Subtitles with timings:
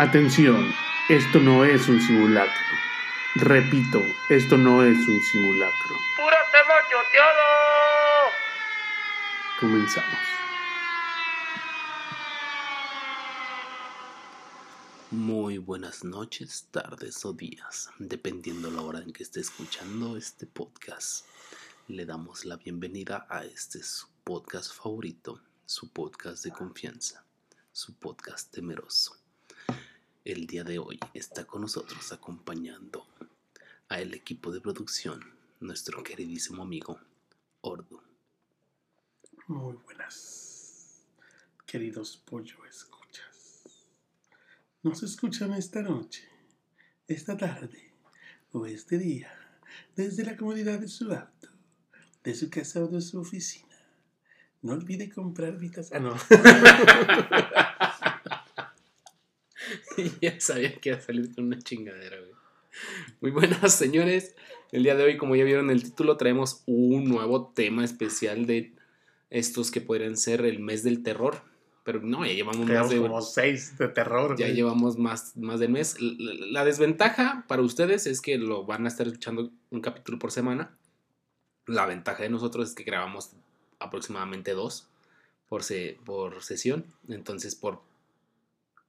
[0.00, 0.72] Atención,
[1.10, 2.74] esto no es un simulacro.
[3.34, 5.94] Repito, esto no es un simulacro.
[6.16, 8.30] ¡Pura tema choteado!
[9.60, 10.18] Comenzamos.
[15.10, 21.26] Muy buenas noches, tardes o días, dependiendo la hora en que esté escuchando este podcast.
[21.88, 27.22] Le damos la bienvenida a este su podcast favorito, su podcast de confianza,
[27.70, 29.19] su podcast temeroso.
[30.22, 33.06] El día de hoy está con nosotros acompañando
[33.88, 35.18] a el equipo de producción,
[35.60, 37.00] nuestro queridísimo amigo
[37.62, 38.02] Ordo.
[39.46, 41.06] Muy buenas,
[41.64, 43.86] queridos pollo escuchas.
[44.82, 46.28] Nos escuchan esta noche,
[47.08, 47.94] esta tarde
[48.52, 49.32] o este día
[49.96, 51.48] desde la comodidad de su auto,
[52.24, 53.74] de su casa o de su oficina.
[54.60, 55.90] No olvide comprar vitas.
[55.92, 56.14] Ah, no.
[60.20, 62.30] ya sabía que iba a salir con una chingadera, güey.
[63.20, 64.34] Muy buenas, señores.
[64.72, 68.46] El día de hoy, como ya vieron en el título, traemos un nuevo tema especial
[68.46, 68.72] de
[69.30, 71.42] estos que podrían ser el mes del terror.
[71.82, 72.98] Pero no, ya llevamos más de.
[72.98, 74.36] como seis de terror.
[74.38, 74.54] Ya güey.
[74.56, 75.96] llevamos más, más del mes.
[76.00, 80.30] La, la desventaja para ustedes es que lo van a estar escuchando un capítulo por
[80.30, 80.76] semana.
[81.66, 83.30] La ventaja de nosotros es que grabamos
[83.80, 84.88] aproximadamente dos
[85.48, 86.84] por, se- por sesión.
[87.08, 87.80] Entonces, por,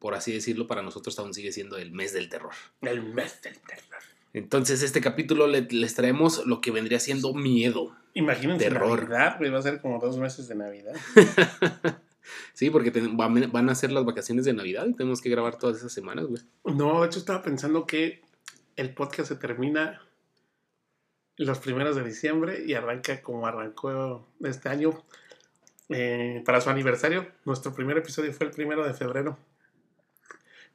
[0.02, 2.52] por así decirlo, para nosotros aún sigue siendo el mes del terror.
[2.82, 4.02] El mes del terror.
[4.34, 7.96] Entonces, este capítulo le- les traemos lo que vendría siendo miedo.
[8.16, 9.04] Imagínense Terror.
[9.10, 10.94] Navidad, güey, va a ser como dos meses de Navidad.
[12.54, 15.94] sí, porque van a ser las vacaciones de Navidad y tenemos que grabar todas esas
[15.94, 16.42] semanas, güey.
[16.66, 18.22] No, de hecho estaba pensando que
[18.76, 20.02] el podcast se termina
[21.38, 24.92] los primeros de diciembre y arranca como arrancó este año.
[25.90, 29.38] eh, para su aniversario, nuestro primer episodio fue el primero de febrero.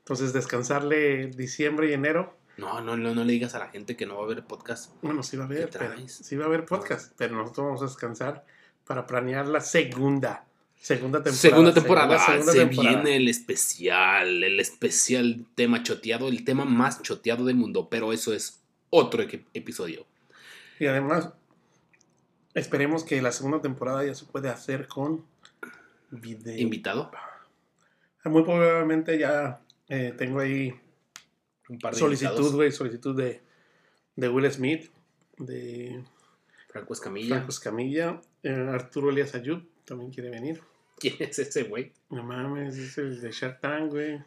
[0.07, 2.37] Entonces descansarle diciembre y enero.
[2.59, 4.93] No, no, no, no le digas a la gente que no va a haber podcast.
[5.03, 7.83] Bueno, sí va a haber, ¿Qué pero, sí va a haber podcast, pero nosotros vamos
[7.83, 8.45] a descansar
[8.87, 10.45] para planear la segunda,
[10.81, 11.41] segunda temporada.
[11.41, 12.19] Segunda temporada.
[12.21, 13.03] segunda- segunda Se temporada.
[13.03, 18.33] viene el especial, el especial tema choteado, el tema más choteado del mundo, pero eso
[18.33, 19.25] es otro
[19.55, 20.07] episodio.
[20.79, 21.31] Y además,
[22.55, 25.25] esperemos que la segunda temporada ya se puede hacer con
[26.13, 26.57] video.
[26.57, 27.11] Invitado,
[28.25, 30.75] Muy probablemente ya eh, tengo ahí
[31.69, 33.41] un par de solicitud, güey, solicitud de,
[34.17, 34.91] de Will Smith,
[35.39, 36.03] de
[36.69, 37.37] Franco Escamilla.
[37.37, 40.61] Franco Escamilla, eh, Arturo Elias Ayub también quiere venir.
[40.99, 41.93] ¿Quién es ese güey?
[42.09, 44.19] No mames, es el de Shark Tank, güey.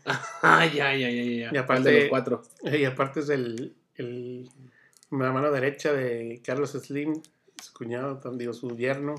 [0.41, 1.47] Ah, ya, ya, ya, ya.
[1.47, 2.43] Y ¿Cuál aparte- de los cuatro.
[2.63, 4.49] Eh, Y aparte es el, el-
[5.11, 7.19] la mano derecha de Carlos Slim,
[7.61, 9.15] su cuñado, digo, su yerno.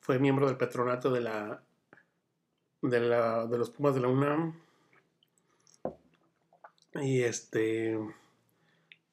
[0.00, 1.62] Fue miembro del patronato de la
[2.82, 4.54] de, la, de los Pumas de la UNAM.
[7.02, 7.98] Y este.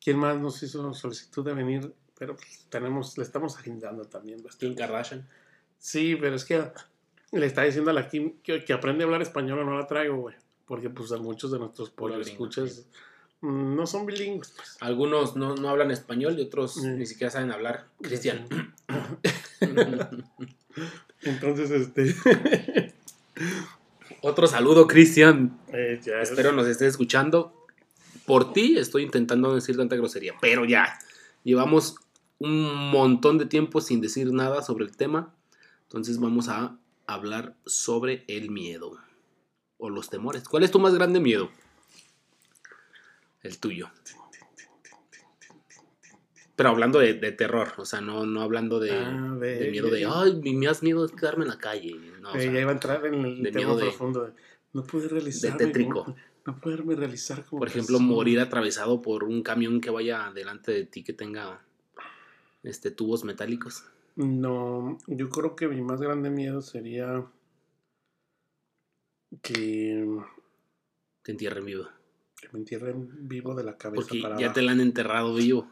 [0.04, 1.94] ¿Quién más nos hizo solicitud de venir?
[2.18, 4.68] Pero pues, tenemos, le estamos agendando también bastante.
[4.68, 5.28] Kim Kardashian.
[5.80, 6.64] Sí, pero es que
[7.32, 9.88] le está diciendo a la Kim que, que aprende a hablar español o no la
[9.88, 10.36] traigo, güey.
[10.66, 12.86] Porque pues a muchos de nuestros pollos escuchas
[13.42, 14.54] mm, no son bilingües.
[14.56, 14.78] pues.
[14.80, 16.98] Algunos no, no hablan español y otros Mm.
[16.98, 17.86] ni siquiera saben hablar.
[18.02, 18.48] Cristian.
[21.24, 22.16] Entonces, este.
[24.22, 25.60] Otro saludo, Cristian.
[25.74, 27.65] eh, es- Espero nos estés escuchando.
[28.26, 30.98] Por ti estoy intentando no decir tanta grosería, pero ya.
[31.44, 31.96] Llevamos
[32.40, 35.34] un montón de tiempo sin decir nada sobre el tema.
[35.84, 36.78] Entonces vamos a
[37.08, 38.98] hablar sobre el miedo
[39.78, 40.44] o los temores.
[40.48, 41.50] ¿Cuál es tu más grande miedo?
[43.44, 43.90] El tuyo.
[46.56, 50.06] Pero hablando de, de terror, o sea, no, no hablando de, Ah, de miedo de,
[50.06, 51.94] ay, mi más miedo es quedarme en la calle.
[52.22, 54.26] No, o sea, ya iba a entrar en el de de- profundo.
[54.26, 54.32] de
[54.72, 55.58] no poder realizar.
[55.58, 56.16] tétrico.
[56.46, 57.60] No poderme realizar como.
[57.60, 58.14] Por ejemplo, persona.
[58.14, 61.62] morir atravesado por un camión que vaya delante de ti que tenga
[62.64, 63.84] este tubos metálicos.
[64.16, 67.26] No, yo creo que mi más grande miedo sería.
[69.42, 70.08] Que,
[71.24, 71.88] Te entierren vivo.
[72.40, 74.54] que me entierren vivo de la cabeza Porque para ya abajo.
[74.54, 75.68] te la han enterrado vivo.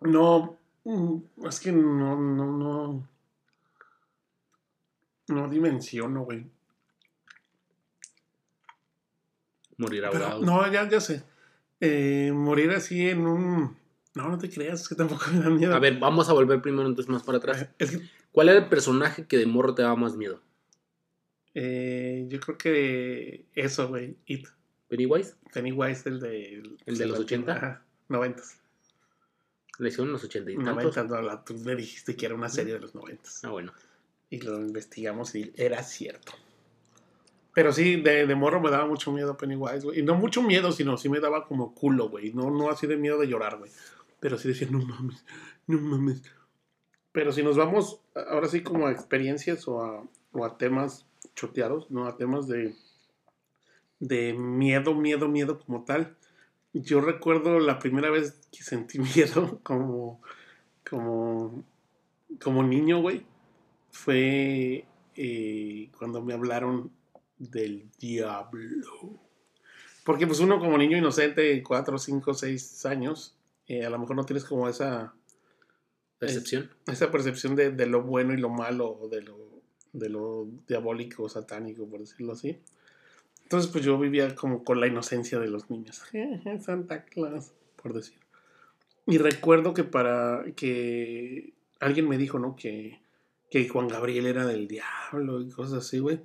[0.00, 1.16] No, mm,
[1.46, 3.08] es que no, no, no.
[5.28, 6.46] No dimensiono, güey.
[9.76, 10.42] Morir Pero, ahogado.
[10.44, 11.22] no, ya, ya sé.
[11.80, 13.76] Eh, morir así en un.
[14.14, 15.74] No, no te creas, es que tampoco me da miedo.
[15.74, 17.66] A ver, vamos a volver primero entonces más para atrás.
[17.78, 18.00] Es que,
[18.32, 20.40] ¿Cuál era el personaje que de morro te daba más miedo?
[21.54, 24.16] eh, yo creo que eso, güey.
[24.26, 24.46] It.
[24.88, 25.34] ¿Pennywise?
[25.52, 26.62] Pennywise, el de.
[26.86, 27.52] ¿El de los 80?
[27.56, 28.42] Ajá, 90.
[29.78, 30.96] Le hicieron los ochenta y tantos.
[30.96, 33.28] 90, no, la- tú me dijiste que era una serie de los 90.
[33.42, 33.72] Ah, bueno.
[34.30, 36.32] Y lo investigamos y era cierto.
[37.54, 40.00] Pero sí, de, de morro me daba mucho miedo Pennywise, güey.
[40.00, 42.32] Y no mucho miedo, sino sí me daba como culo, güey.
[42.32, 43.70] No, no así de miedo de llorar, güey.
[44.18, 45.24] Pero sí decía, no mames,
[45.68, 46.22] no mames.
[47.12, 51.06] Pero si nos vamos ahora sí como a experiencias o a, o a temas
[51.36, 52.06] choteados, ¿no?
[52.06, 52.74] A temas de,
[54.00, 56.16] de miedo, miedo, miedo como tal.
[56.72, 60.20] Yo recuerdo la primera vez que sentí miedo como,
[60.88, 61.64] como,
[62.42, 63.24] como niño, güey.
[63.92, 66.90] Fue eh, cuando me hablaron
[67.38, 69.20] del diablo.
[70.04, 73.36] Porque pues uno como niño inocente, 4, 5, 6 años,
[73.66, 75.14] eh, a lo mejor no tienes como esa,
[76.18, 76.70] Percepción.
[76.86, 81.28] esa percepción de, de lo bueno y lo malo, o de lo, de lo diabólico,
[81.28, 82.58] satánico, por decirlo así.
[83.42, 86.02] Entonces, pues yo vivía como con la inocencia de los niños.
[86.60, 88.18] Santa Claus, por decir.
[89.06, 92.56] Y recuerdo que para que alguien me dijo, ¿no?
[92.56, 93.00] Que,
[93.50, 96.20] que Juan Gabriel era del diablo y cosas así, güey.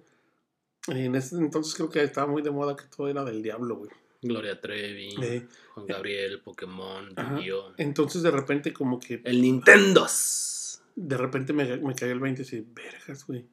[0.88, 3.92] En ese entonces creo que estaba muy de moda que todo era del diablo, güey.
[4.22, 7.10] Gloria Trevi, Eh, Juan Gabriel, Pokémon.
[7.16, 7.74] Yu-Gi-Oh!
[7.78, 10.08] Entonces de repente como que El Nintendo.
[10.96, 13.48] de repente me, me cayó el 20 y dije, vergas, güey.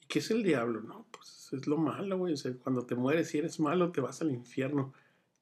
[0.00, 0.80] ¿Y qué es el diablo?
[0.80, 2.32] No, pues es lo malo, güey.
[2.34, 4.94] O sea, cuando te mueres, si eres malo, te vas al infierno.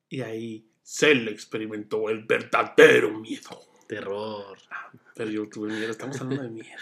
[0.09, 3.61] Y ahí se le experimentó el verdadero miedo.
[3.87, 4.59] Terror.
[5.15, 6.79] Pero yo tuve miedo, estamos hablando de miedo.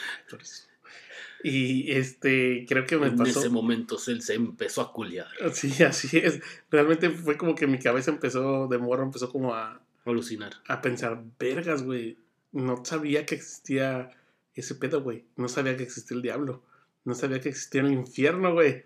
[1.45, 3.39] Y este, creo que me En pasó.
[3.41, 5.29] ese momento él se empezó a culiar.
[5.53, 6.41] Sí, así es.
[6.71, 10.55] Realmente fue como que mi cabeza empezó, de morro, empezó como a, Alucinar.
[10.69, 12.17] a pensar, vergas, güey.
[12.53, 14.11] No sabía que existía
[14.55, 15.25] ese pedo, güey.
[15.37, 16.63] No sabía que existía el diablo.
[17.05, 18.85] No sabía que existía el infierno, güey.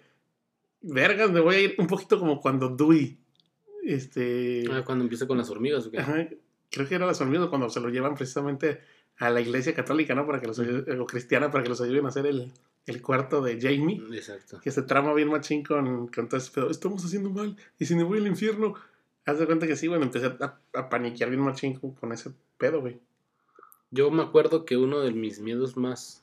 [0.80, 3.18] Vergas, me voy a ir un poquito como cuando Dewey.
[3.84, 4.64] Este.
[4.70, 5.98] Ah, cuando empieza con las hormigas, ¿o qué?
[5.98, 6.28] ajá,
[6.70, 8.80] creo que era las hormigas cuando se lo llevan precisamente
[9.18, 10.26] a la iglesia católica, ¿no?
[10.26, 12.52] Para que los o cristiana, para que los ayuden a hacer el,
[12.86, 14.00] el cuarto de Jamie.
[14.12, 14.60] Exacto.
[14.60, 16.70] Que se trama bien machín con, con todo ese pedo.
[16.70, 17.56] Estamos haciendo mal.
[17.78, 18.74] Y si me voy al infierno.
[19.24, 22.80] Haz de cuenta que sí, bueno, empecé a, a paniquear bien machín con, ese pedo,
[22.80, 22.98] güey.
[23.90, 26.22] Yo me acuerdo que uno de mis miedos más,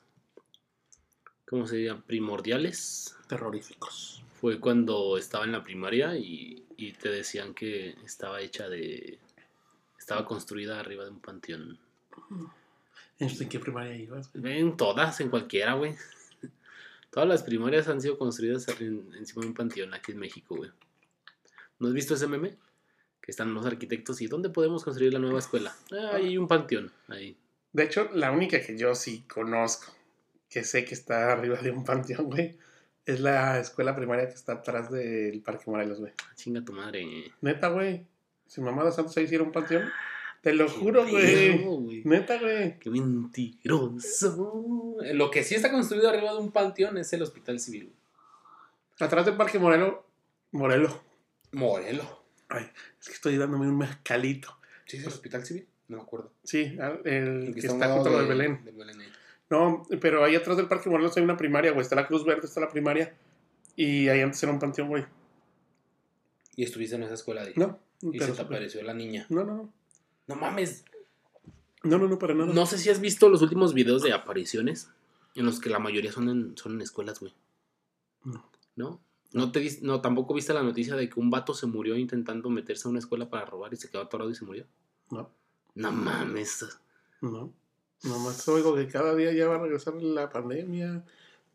[1.46, 2.02] ¿cómo se diría?
[2.04, 4.24] Primordiales Terroríficos.
[4.40, 9.20] fue cuando estaba en la primaria y, y te decían que estaba hecha de...
[9.98, 11.78] Estaba construida arriba de un panteón.
[13.18, 14.30] ¿En qué primaria ibas?
[14.34, 14.58] güey?
[14.60, 15.94] En todas, en cualquiera, güey.
[17.10, 20.70] Todas las primarias han sido construidas en- encima de un panteón aquí en México, güey.
[21.78, 22.56] ¿No has visto ese meme?
[23.22, 25.74] Que están los arquitectos y ¿dónde podemos construir la nueva escuela?
[25.92, 27.36] Ah, ahí hay un panteón, ahí.
[27.72, 29.92] De hecho, la única que yo sí conozco,
[30.48, 32.56] que sé que está arriba de un panteón, güey,
[33.04, 36.12] es la escuela primaria que está atrás del Parque Morelos, güey.
[36.34, 37.32] Chinga tu madre.
[37.40, 38.06] Neta, güey.
[38.46, 39.88] Si mamá Santos ahí hiciera un panteón,
[40.42, 42.02] te lo juro, güey.
[42.04, 42.78] Neta, güey.
[42.78, 44.96] Qué mentiroso.
[45.14, 47.92] Lo que sí está construido arriba de un panteón es el hospital civil.
[49.00, 50.06] Atrás del Parque Morelo,
[50.52, 51.02] Morelo.
[51.52, 52.24] Morelo.
[52.48, 52.66] Ay,
[53.00, 54.56] es que estoy dándome un mezcalito.
[54.86, 55.66] ¿Sí es el hospital civil?
[55.88, 56.32] No me acuerdo.
[56.44, 58.28] Sí, al- el, que a un está junto a lo de de-
[58.72, 59.00] Belén.
[59.00, 59.08] ahí.
[59.50, 61.82] No, pero ahí atrás del Parque Morelos hay una primaria, güey.
[61.82, 63.14] Está la Cruz Verde, está la primaria.
[63.76, 65.04] Y ahí antes era un panteón, güey.
[66.56, 67.52] Y estuviste en esa escuela de...
[67.56, 67.78] No.
[68.00, 69.26] Y se te apareció la niña.
[69.28, 69.72] No, no, no.
[70.26, 70.84] No mames.
[71.82, 72.52] No, no, no, para nada.
[72.52, 74.90] No sé si has visto los últimos videos de apariciones
[75.34, 77.34] en los que la mayoría son en, son en escuelas, güey.
[78.24, 78.44] No.
[78.74, 79.00] ¿No?
[79.32, 82.88] No, te no, tampoco viste la noticia de que un vato se murió intentando meterse
[82.88, 84.66] a una escuela para robar y se quedó atorado y se murió.
[85.10, 85.30] No,
[85.74, 86.64] No mames.
[87.20, 87.52] no.
[88.02, 91.02] Nomás oigo que cada día ya va a regresar la pandemia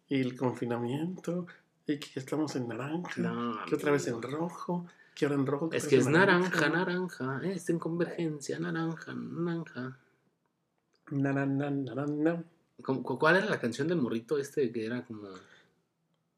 [0.09, 1.45] y el confinamiento
[1.87, 4.85] y que ya estamos en naranja, No, que otra vez en rojo,
[5.19, 5.69] en rojo.
[5.71, 7.41] Es que es naranja, naranja.
[7.43, 9.97] Es en convergencia, naranja, naranja.
[11.11, 12.43] Na, na, na, na, na, na.
[12.81, 15.27] ¿Cómo- cu- ¿Cuál era la canción del morrito este que era como...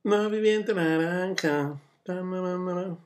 [0.03, 1.79] No, viviente naranja.
[2.07, 2.99] No.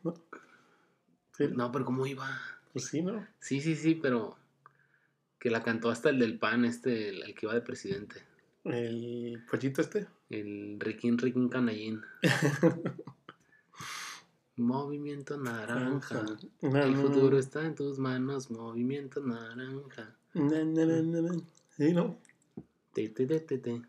[1.38, 2.28] Sí, No, pero ¿cómo iba?
[2.74, 3.28] Pues sí, ¿no?
[3.40, 4.36] Sí, sí, sí, pero...
[5.40, 8.24] Que la cantó hasta el del pan, este, el, el que iba de presidente.
[8.64, 10.08] El pollito este.
[10.32, 12.02] El Riquín Riquín Canallín.
[14.58, 16.26] Movimiento naranja.
[16.62, 18.50] Na, El futuro está en tus manos.
[18.52, 20.16] Movimiento naranja.
[20.34, 20.86] na, na,
[21.22, 21.36] na.
[21.78, 22.18] Sí, ¿no?
[22.94, 23.82] Te, te, te.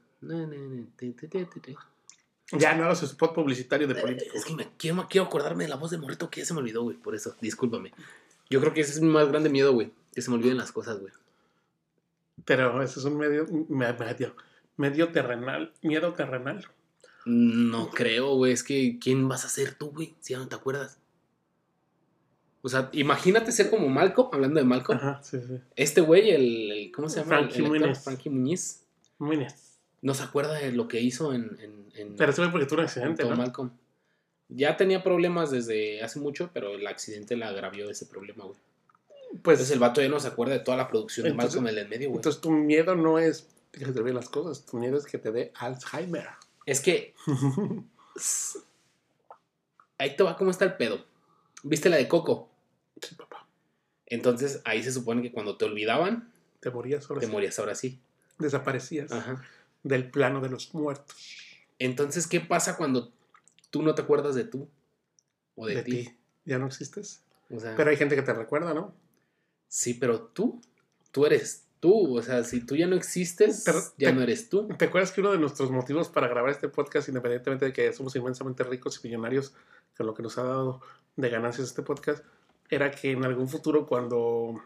[2.53, 4.31] Ya no hagas su spot publicitario de político.
[4.35, 6.61] Es que me quiero, quiero acordarme de la voz de morrito que ya se me
[6.61, 6.97] olvidó, güey.
[6.97, 7.93] Por eso, discúlpame.
[8.51, 9.93] Yo creo que ese es mi más grande miedo, güey.
[10.15, 11.13] Que se me olviden las cosas, güey.
[12.45, 14.35] Pero eso es un medio, me- medio,
[14.77, 16.67] medio terrenal, miedo terrenal.
[17.29, 18.53] No creo, güey.
[18.53, 20.15] Es que, ¿quién vas a ser tú, güey?
[20.21, 20.99] Si ya no te acuerdas.
[22.63, 24.99] O sea, imagínate ser como Malcolm, hablando de Malcolm.
[24.99, 25.61] Ajá, sí, sí.
[25.77, 27.39] Este güey, el, el- ¿Cómo se llama?
[27.39, 27.99] El- Frankie el Muniz.
[28.01, 28.85] Frankie Muñiz.
[30.01, 31.57] No se acuerda de lo que hizo en.
[31.61, 33.37] en, en Pero eso fue porque tuvo un en accidente, ¿no?
[33.37, 33.71] Malcolm.
[34.49, 38.59] Ya tenía problemas desde hace mucho, pero el accidente la agravió ese problema, güey.
[39.43, 41.77] Pues Entonces el vato ya no se acuerda de toda la producción de Entonces- Malcolm
[41.77, 42.19] el en medio, güey.
[42.19, 45.53] Entonces tu miedo no es que te las cosas, tu miedo es que te dé
[45.57, 46.29] Alzheimer.
[46.69, 47.15] Es que
[49.99, 51.05] ahí te va cómo está el pedo.
[51.63, 52.51] ¿Viste la de Coco?
[53.01, 53.47] Sí, papá.
[54.07, 57.33] Entonces ahí se supone que cuando te olvidaban, Te morías ahora te sí.
[57.33, 57.99] morías ahora sí.
[58.39, 59.43] Desaparecías Ajá.
[59.83, 61.17] del plano de los muertos.
[61.79, 63.13] Entonces, ¿qué pasa cuando
[63.71, 64.69] tú no te acuerdas de tú?
[65.57, 65.91] O de, De ti.
[66.05, 66.17] ti.
[66.45, 67.23] Ya no existes.
[67.51, 68.95] O sea, Pero hay gente que te recuerda, ¿no?
[69.71, 70.61] sí, pero tú,
[71.13, 72.17] tú eres tú.
[72.19, 74.69] O sea, si tú ya no existes, Pero ya te- no eres tú.
[74.79, 78.15] ¿Te acuerdas que uno de nuestros motivos para grabar este podcast, independientemente de que somos
[78.17, 79.55] inmensamente ricos y millonarios
[79.97, 80.81] con lo que nos ha dado
[81.17, 82.25] de ganancias este podcast,
[82.71, 84.63] era que en algún futuro cuando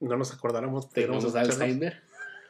[0.00, 1.34] no nos acordáramos, escucharlos?
[1.34, 2.02] Alzheimer.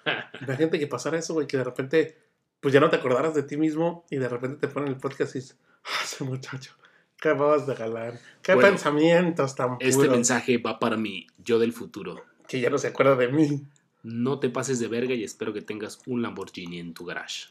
[0.41, 2.17] Imagínate que pasara eso, güey, que de repente,
[2.61, 5.35] pues ya no te acordaras de ti mismo y de repente te ponen el podcast
[5.37, 6.73] y dices, ah, ese muchacho,
[7.21, 11.73] qué babas de galán, qué Bueno, pensamientos tan Este mensaje va para mí, yo del
[11.73, 12.23] futuro.
[12.49, 13.67] que ya no se acuerda de mí.
[14.09, 17.49] No te pases de verga y espero que tengas un Lamborghini en tu garage.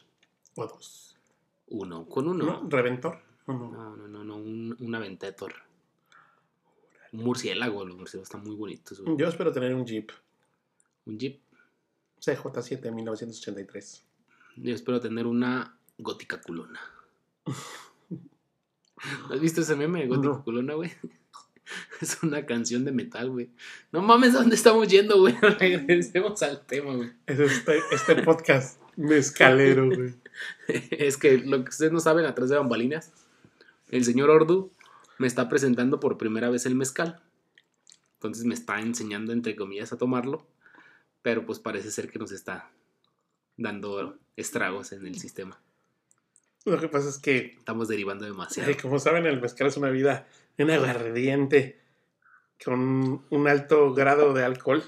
[0.54, 1.14] O dos.
[1.68, 2.44] Uno, con uno.
[2.46, 2.68] ¿No?
[2.70, 3.20] ¿Reventor?
[3.44, 3.70] ¿O no?
[3.70, 5.52] No, no, no, no, un, un Aventator.
[7.12, 9.00] Un murciélago, los murciélagos están muy bonitos.
[9.02, 9.16] güey.
[9.18, 10.10] Yo espero tener un Jeep
[11.04, 11.40] Un Jeep.
[12.20, 14.04] CJ7 1983.
[14.56, 16.80] Yo espero tener una gótica culona.
[19.30, 20.42] ¿Has visto ese meme de gótica No.
[20.44, 20.90] culona, güey?
[22.00, 23.50] Es una canción de metal, güey.
[23.92, 25.34] No mames, ¿a dónde estamos yendo, güey?
[25.58, 27.10] Regresemos al tema, güey.
[27.26, 30.14] Es este, este podcast mezcalero, güey.
[30.90, 33.12] Es que lo que ustedes no saben, atrás de bambalinas,
[33.90, 34.70] el señor Ordu
[35.18, 37.22] me está presentando por primera vez el mezcal.
[38.14, 40.46] Entonces me está enseñando, entre comillas, a tomarlo.
[41.22, 42.70] Pero pues parece ser que nos está
[43.56, 45.58] dando estragos en el sistema.
[46.64, 48.70] Lo que pasa es que, Estamos derivando demasiado.
[48.70, 50.26] eh, como saben, el mezcal es una vida,
[50.58, 51.80] un aguardiente
[52.64, 54.82] con un alto grado de alcohol.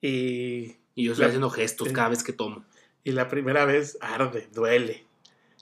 [0.00, 2.64] Y, Y yo estoy La- haciendo gestos cada vez que tomo.
[3.02, 5.04] y la primera vez arde, duele.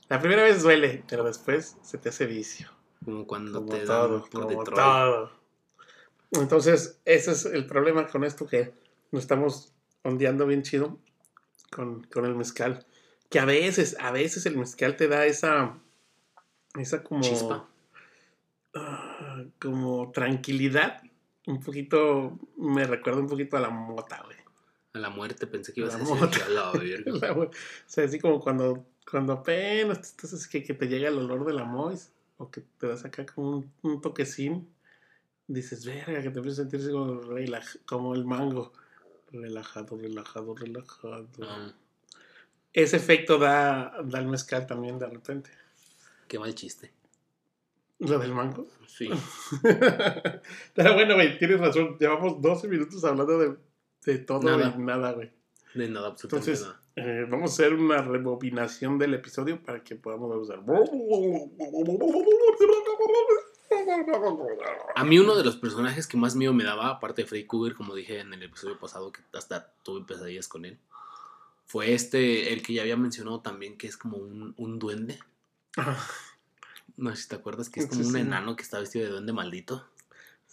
[0.08, 2.68] La primera vez duele, pero después se te hace vicio.
[3.04, 5.32] Como cuando Como te todo, dan por como todo.
[6.32, 8.72] Entonces, ese es el problema con esto que
[9.10, 10.98] nos estamos ondeando bien chido
[11.70, 12.86] con, con el mezcal.
[13.28, 15.78] Que a veces, a veces el mezcal te da esa,
[16.78, 17.68] esa como, Chispa.
[18.74, 21.02] Ah, como tranquilidad.
[21.46, 24.36] Un poquito, me recuerda un poquito a la mota, güey.
[24.94, 26.36] A la muerte pensé que ibas a decir mota.
[26.38, 27.12] que a la verga.
[27.12, 27.50] La- o
[27.86, 30.14] sea, así como cuando, cuando apenas
[30.50, 33.50] que, que te llega el olor de la mois o que te das acá como
[33.58, 34.68] un, un toquecín,
[35.48, 38.72] dices, verga, que te empiezas a sentir así como, relaj- como el mango.
[39.32, 41.26] Relajado, relajado, relajado.
[41.40, 41.72] Ah,
[42.72, 45.50] Ese efecto da, da el mezcal también de repente.
[46.28, 46.92] qué mal chiste.
[48.08, 48.66] Lo del mango.
[48.86, 49.08] Sí.
[50.74, 51.96] Pero bueno, güey, tienes razón.
[51.98, 53.56] Llevamos 12 minutos hablando de,
[54.04, 54.74] de todo Nada.
[54.76, 55.30] y nada, güey.
[55.74, 56.80] De nada, absolutamente Entonces, nada.
[56.96, 60.60] Eh, vamos a hacer una rebobinación del episodio para que podamos usar.
[64.94, 67.74] A mí uno de los personajes que más miedo me daba, aparte de Freddy Krueger,
[67.74, 70.78] como dije en el episodio pasado, que hasta tuve pesadillas con él,
[71.64, 75.18] fue este, el que ya había mencionado también, que es como un, un duende.
[77.02, 78.20] No sé si te acuerdas, que es como Sí, un sí.
[78.20, 79.86] enano que está vestido de duende maldito.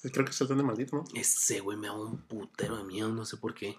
[0.01, 1.03] Creo que es el duende maldito, ¿no?
[1.13, 3.77] Ese güey me da un putero de miedo, no sé por qué.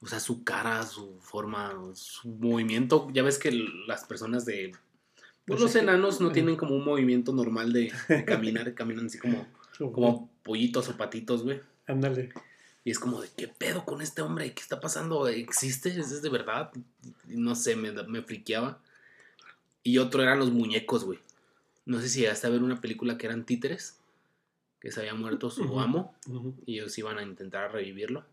[0.00, 3.08] O sea, su cara, su forma, su movimiento.
[3.12, 3.50] Ya ves que
[3.86, 4.70] las personas de...
[4.72, 4.80] Pues
[5.46, 9.06] Pues los es que- enanos no tienen como un movimiento normal de, de caminar, caminan
[9.06, 9.46] así como,
[9.78, 11.60] como pollitos o patitos, güey.
[11.86, 12.30] Ándale.
[12.84, 14.52] Y es como de, ¿qué pedo con este hombre?
[14.54, 15.26] ¿Qué está pasando?
[15.28, 15.90] ¿Existe?
[15.90, 16.70] ¿Es de verdad?
[17.26, 18.80] No sé, me, me friqueaba.
[19.82, 21.18] Y otro eran los muñecos, güey.
[21.88, 23.98] No sé si llegaste a ver una película que eran títeres,
[24.78, 26.14] que se había muerto su amo
[26.66, 28.26] y ellos iban a intentar revivirlo.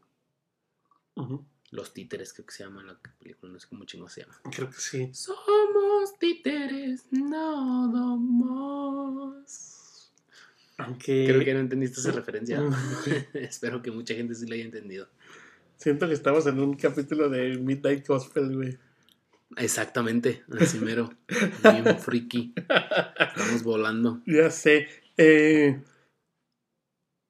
[1.71, 4.37] Los títeres, creo que se llama la película, no sé cómo chingo se llama.
[4.53, 5.09] Creo que sí.
[5.13, 10.11] Somos títeres, nada más.
[10.77, 12.59] Aunque Creo que no entendiste esa referencia.
[13.35, 15.07] Espero que mucha gente sí la haya entendido.
[15.77, 18.77] siento que estamos en un capítulo de Midnight Gospel, güey.
[19.57, 21.09] Exactamente, así mero.
[21.63, 22.53] Bien friki.
[22.57, 24.21] Estamos volando.
[24.25, 24.87] Ya sé.
[25.17, 25.81] Eh,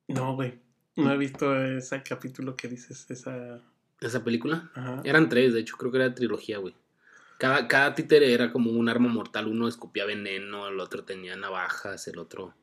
[0.07, 0.59] No, güey.
[0.95, 3.61] No he visto ese capítulo que dices, esa...
[3.99, 4.71] ¿Esa película?
[4.75, 5.01] Ajá.
[5.03, 6.75] Eran tres, de hecho, creo que era trilogía, güey.
[7.37, 9.47] Cada, cada títere era como un arma mortal.
[9.47, 12.55] Uno escupía veneno, el otro tenía navajas, el otro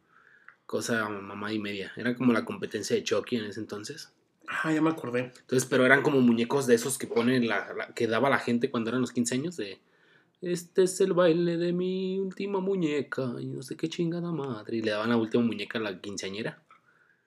[0.67, 1.93] cosa mamá y media.
[1.97, 4.13] Era como la competencia de Chucky en ese entonces.
[4.49, 5.33] Ah, ya me acordé.
[5.41, 8.71] Entonces, pero eran como muñecos de esos que ponen la, la- que daba la gente
[8.71, 9.81] cuando eran los 15 años de
[10.41, 14.79] este es el baile de mi última muñeca y no sé qué chingada madre.
[14.79, 16.61] Y le daban la última muñeca a la quinceañera.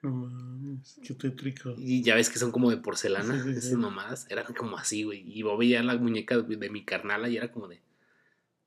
[0.02, 1.74] No mames, qué tétrico.
[1.78, 3.76] Y ya ves que son como de porcelana, Sí, sí, esas sí.
[3.78, 4.28] mamadas.
[4.30, 5.24] Eran como así, güey.
[5.26, 7.82] Y vos veías la muñeca de, mi carnala y era como de.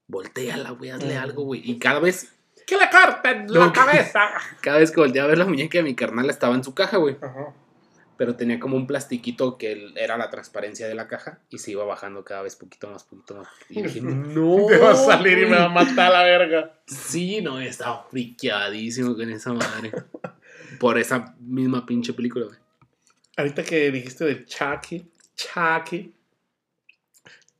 [0.06, 1.22] Volteala, güey, hazle Mm.
[1.22, 1.60] algo, güey.
[1.70, 2.32] Y cada vez.
[2.66, 4.20] ¡Que le corten la cabeza!
[4.62, 6.96] Cada vez que volteaba a ver la muñeca de mi carnala estaba en su caja,
[6.96, 7.16] güey.
[7.20, 7.54] Ajá.
[8.18, 11.84] Pero tenía como un plastiquito que era la transparencia de la caja y se iba
[11.84, 13.48] bajando cada vez poquito más, poquito más.
[13.70, 14.66] Y dije, no.
[14.66, 15.86] Te va a salir y me va a güey".
[15.86, 16.80] matar la verga.
[16.86, 19.92] Sí, no, estaba friqueadísimo con esa madre.
[20.78, 22.58] Por esa misma pinche película, güey.
[23.36, 26.12] Ahorita que dijiste de Chucky, Chucky,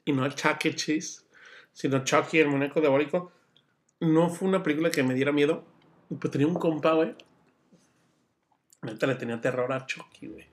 [0.05, 0.75] y no Chucky E.
[0.75, 1.25] Cheese,
[1.73, 3.31] sino Chucky, el muñeco diabólico,
[4.00, 5.65] no fue una película que me diera miedo.
[6.09, 7.15] Pues tenía un compa, güey.
[8.82, 10.47] Ahorita le tenía terror a Chucky, güey.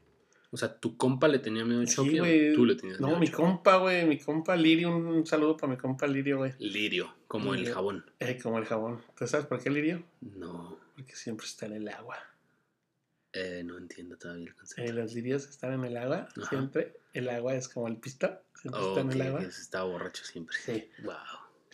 [0.52, 2.54] O sea, tu compa le tenía miedo a Sí, Chucky o güey.
[2.54, 5.72] tú le tenías No, miedo a mi compa, güey, mi compa Lirio, un, saludo para
[5.74, 6.54] mi compa Lirio, güey.
[6.60, 8.06] Lirio, como el jabón.
[8.20, 9.02] Eh, como el jabón.
[9.18, 10.04] ¿Tú sabes por qué Lirio?
[10.22, 12.18] No, Porque siempre está en el agua.
[13.34, 14.82] eh, no entiendo todavía el concepto.
[14.90, 16.50] Eh, los lirios están en el agua, Ajá.
[16.50, 16.94] siempre.
[17.14, 19.42] El agua es como el pista, siempre Oh, está en el ok, agua.
[19.44, 20.56] estaba borracho siempre.
[20.58, 20.90] Sí.
[21.04, 21.14] Wow,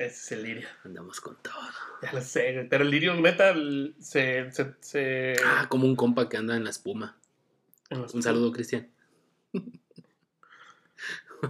[0.05, 0.67] Ese es el lirio.
[0.83, 1.53] andamos con todo.
[2.01, 2.65] Ya lo sé.
[2.69, 3.53] Pero el lirio, neta,
[3.99, 4.51] se.
[4.51, 7.17] se, se- Ah, como un compa que anda en la espuma.
[7.89, 8.87] en Un saludo, Cristian.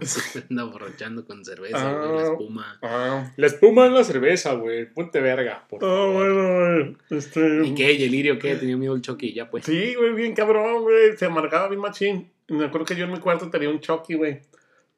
[0.02, 2.32] Se anda borrachando con cerveza, güey, la Ah.
[2.32, 2.80] espuma.
[2.82, 4.86] Ah, La espuma en la cerveza, güey.
[4.92, 6.14] Ponte verga, por ah, favor.
[6.14, 7.20] bueno, güey.
[7.20, 7.66] Este.
[7.68, 7.92] ¿Y qué?
[7.94, 8.56] ¿Y el lirio qué?
[8.56, 9.66] Tenía miedo el Chucky, ya pues.
[9.66, 11.16] Sí, güey, bien cabrón, güey.
[11.18, 12.32] Se amargaba bien machín.
[12.48, 14.42] Me acuerdo que yo en mi cuarto tenía un Chucky, güey.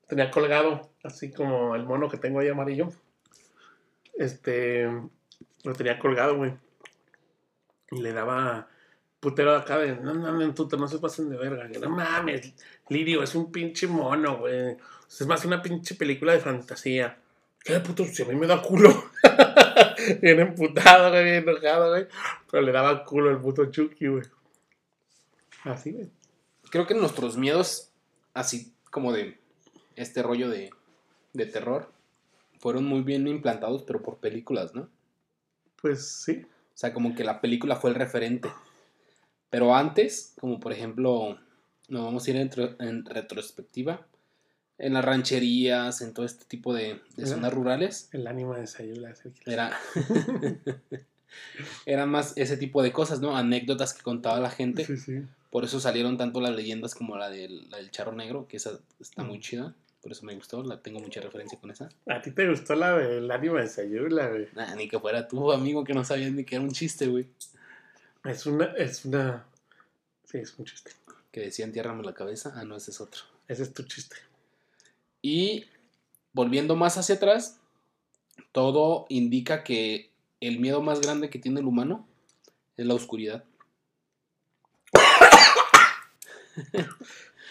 [0.07, 2.91] Tenía colgado, así como el mono que tengo ahí amarillo.
[4.13, 4.89] Este.
[5.63, 6.53] Lo tenía colgado, güey.
[7.91, 8.67] Y le daba
[9.19, 9.95] putero acá de.
[9.95, 11.69] No mames, puto, no se pasen de verga.
[11.69, 12.53] que No mames,
[12.89, 14.77] Lirio, es un pinche mono, güey.
[15.07, 17.17] Es más una pinche película de fantasía.
[17.63, 18.03] ¿Qué puto?
[18.05, 19.11] Si a mí me da culo.
[20.21, 22.07] bien emputado, güey, bien enojado, güey.
[22.51, 24.23] Pero le daba culo el puto Chucky, güey.
[25.63, 26.09] Así, güey.
[26.69, 27.91] Creo que nuestros miedos,
[28.33, 29.39] así como de
[29.95, 30.71] este rollo de,
[31.31, 31.92] de terror,
[32.63, 34.89] fueron muy bien implantados, pero por películas, ¿no?
[35.81, 36.45] Pues sí.
[36.45, 38.49] O sea, como que la película fue el referente.
[39.49, 41.37] Pero antes, como por ejemplo,
[41.89, 44.07] nos vamos a ir en, tro- en retrospectiva,
[44.77, 49.13] en las rancherías, en todo este tipo de, zonas rurales, El ánimo de Sayula.
[49.45, 49.77] era...
[51.85, 53.35] eran más ese tipo de cosas, ¿no?
[53.35, 54.85] Anécdotas que contaba la gente.
[54.85, 55.21] Sí, sí.
[55.51, 58.79] Por eso salieron tanto las leyendas como la del, la del charro negro, que esa
[58.99, 59.27] está Mm.
[59.27, 59.75] muy chida.
[60.03, 61.87] Por eso me gustó, la tengo mucha referencia con esa.
[62.07, 64.49] A ti te gustó la del ánimo de Sayula, güey.
[64.53, 67.25] Nah, ni que fuera tú, amigo, que no sabías ni que era un chiste, güey.
[68.25, 68.65] Es una.
[68.73, 69.45] Es una.
[70.25, 70.91] Sí, es un chiste.
[71.31, 72.51] Que decía entiérrame la cabeza.
[72.53, 73.21] Ah, no, ese es otro.
[73.47, 74.17] Ese es tu chiste.
[75.21, 75.67] Y
[76.33, 77.61] volviendo más hacia atrás,
[78.51, 80.11] todo indica que
[80.41, 82.05] el miedo más grande que tiene el humano
[82.75, 83.45] es la oscuridad.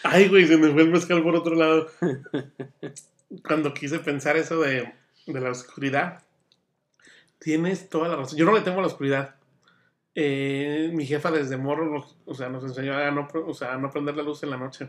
[0.05, 1.87] Ay, güey, se me fue el mezcal por otro lado.
[3.47, 4.93] Cuando quise pensar eso de,
[5.27, 6.23] de la oscuridad,
[7.39, 8.39] tienes toda la razón.
[8.39, 9.37] Yo no le tengo a la oscuridad.
[10.15, 13.79] Eh, mi jefa desde morro nos, o sea, nos enseñó a no, o sea, a
[13.79, 14.89] no prender la luz en la noche.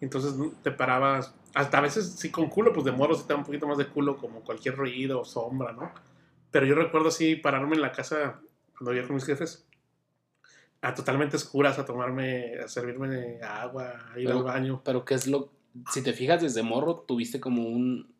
[0.00, 3.38] Entonces te parabas, hasta a veces sí con culo, pues de morro sí te da
[3.38, 5.92] un poquito más de culo como cualquier ruido o sombra, ¿no?
[6.50, 8.40] Pero yo recuerdo así pararme en la casa
[8.76, 9.67] cuando vivía con mis jefes
[10.80, 14.80] a totalmente oscuras a tomarme, a servirme agua, a ir Pero- al baño.
[14.84, 15.50] Pero ¿qué es lo...
[15.92, 18.12] Si te fijas desde morro, tuviste como un,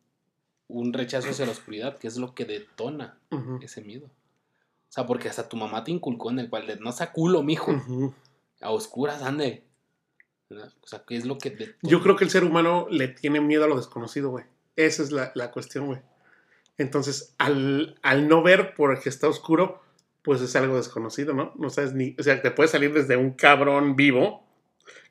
[0.67, 4.05] un rechazo hacia la oscuridad, que es lo que detona Ujú, ese miedo.
[4.07, 7.43] O sea, porque hasta tu mamá te inculcó en el cual de, no sea culo,
[7.43, 7.71] mijo.
[7.71, 8.13] ujú.
[8.61, 9.63] A oscuras, ande.
[10.49, 10.73] ¿Verdad?
[10.81, 11.77] O sea, ¿qué es lo que detona?
[11.83, 14.45] Yo creo que el ser humano le tiene miedo a lo desconocido, güey.
[14.75, 15.99] Esa es la, la cuestión, güey.
[16.77, 19.81] Entonces, al, al no ver porque está oscuro,
[20.21, 21.53] pues es algo desconocido, ¿no?
[21.57, 22.15] No sabes ni.
[22.19, 24.45] O sea, te puede salir desde un cabrón vivo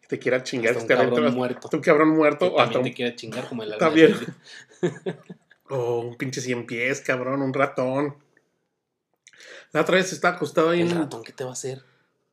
[0.02, 1.60] que te quiera chingar, Hasta un cabrón muerto.
[1.66, 4.14] hasta un cabrón Que muerto, o, hasta un, te quiere chingar como el También.
[5.70, 8.16] o un pinche cien pies, cabrón, un ratón.
[9.72, 10.98] La otra vez estaba acostado ahí El en.
[10.98, 11.82] ratón, ¿qué te va a hacer?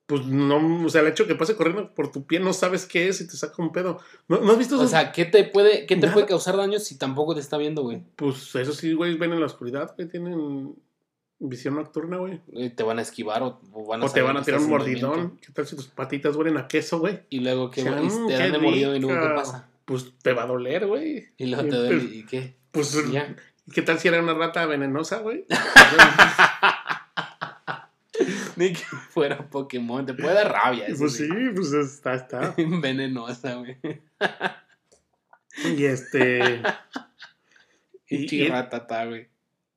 [0.07, 3.07] Pues no, o sea, el hecho que pase corriendo por tu pie no sabes qué
[3.07, 3.99] es y te saca un pedo.
[4.27, 6.13] ¿No, ¿no has visto O esos- sea, ¿qué te puede, qué te Nada.
[6.13, 8.03] puede causar daño si tampoco te está viendo, güey?
[8.15, 10.75] Pues eso sí, güey, ven en la oscuridad, güey, tienen
[11.49, 12.39] visión nocturna, güey.
[12.75, 15.37] Te van a esquivar o, o van a O te van a tirar un mordidón.
[15.39, 17.21] ¿Qué tal si tus patitas huelen a queso, güey?
[17.29, 19.67] Y luego que O sea, y mm, te dan mordido y luego ¿qué pasa?
[19.85, 21.27] Pues te va a doler, güey.
[21.37, 22.55] Y luego te duele pero- y qué.
[22.71, 23.35] Pues, Y ya.
[23.73, 25.45] ¿qué tal si era una rata venenosa, güey?
[28.55, 28.79] Ni que
[29.09, 30.85] fuera Pokémon, te puede dar rabia.
[30.87, 32.55] eso pues sí, pues está, está.
[32.81, 33.77] Venenosa, güey.
[35.77, 36.61] Y este.
[38.07, 39.27] Y- Y chiratata, güey.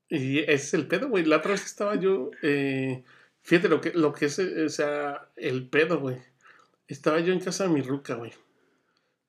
[0.08, 1.24] Y ese es el pedo, güey.
[1.24, 3.04] La otra vez estaba yo, eh,
[3.42, 6.16] fíjate lo que, lo que es, eh, o sea, el pedo, güey.
[6.86, 8.32] Estaba yo en casa de mi ruca, güey.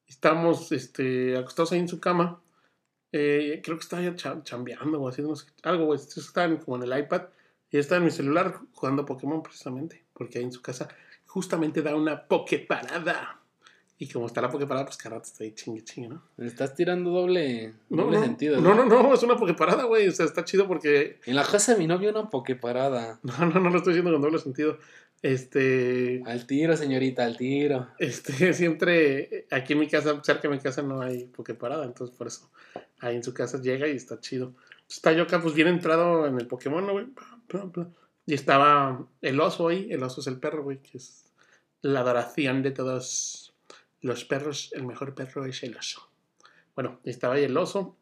[0.07, 2.41] Estábamos, este, acostados ahí en su cama.
[3.11, 5.99] Eh, creo que estaba ya cha- chambeando o haciendo algo, güey.
[5.99, 7.23] Estaban como en el iPad.
[7.71, 10.05] Y estaba en mi celular jugando Pokémon precisamente.
[10.13, 10.87] Porque ahí en su casa
[11.25, 13.38] justamente da una Poképarada.
[14.01, 16.23] Y como está la Poképarada, pues carajo, está ahí chingue chingue, ¿no?
[16.37, 18.61] Estás tirando doble, No, doble no, sentido.
[18.61, 20.07] no, no, no, es una Poképarada, güey.
[20.07, 23.19] O sea, está chido porque En la casa de mi novio una pokeparada.
[23.23, 24.77] No, no, no lo estoy diciendo con doble sentido.
[25.21, 27.89] Este, Al tiro, señorita, al tiro.
[27.99, 32.27] este, siempre aquí en mi casa, cerca de mi casa no hay Poképarada, entonces por
[32.27, 32.49] eso
[33.01, 34.53] ahí en su casa llega y está chido.
[34.89, 37.07] Está yo acá, pues bien entrado en el Pokémon, ¿no, güey?
[38.25, 41.25] Y estaba el oso ahí, el oso es el perro, güey, que es
[41.81, 43.48] la adoración de todos
[44.01, 46.09] los perros, el mejor perro es el oso.
[46.75, 47.97] Bueno, estaba ahí el oso.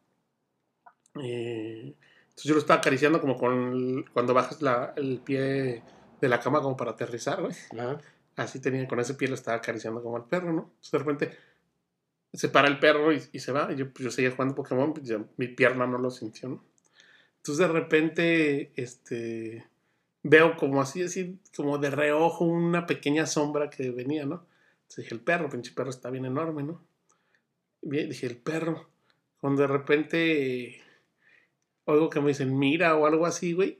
[1.22, 5.82] eh, entonces yo lo estaba acariciando como con cuando bajas la- el pie
[6.20, 7.54] de la cama como para aterrizar, güey.
[7.72, 7.98] Ajá.
[8.36, 10.70] Así tenía, con ese pie lo estaba acariciando como al perro, ¿no?
[10.76, 11.36] Entonces de repente
[12.32, 13.72] se para el perro y, y se va.
[13.72, 16.64] Yo, pues, yo seguía jugando Pokémon, pues, ya mi pierna no lo sintió, ¿no?
[17.38, 19.66] Entonces de repente, este,
[20.22, 24.46] veo como así, así, como de reojo una pequeña sombra que venía, ¿no?
[24.88, 26.82] Entonces dije, el perro, pinche perro está bien enorme, ¿no?
[27.82, 28.88] Bien, dije, el perro.
[29.38, 30.82] Cuando de repente
[31.84, 33.78] oigo que me dicen, mira o algo así, güey.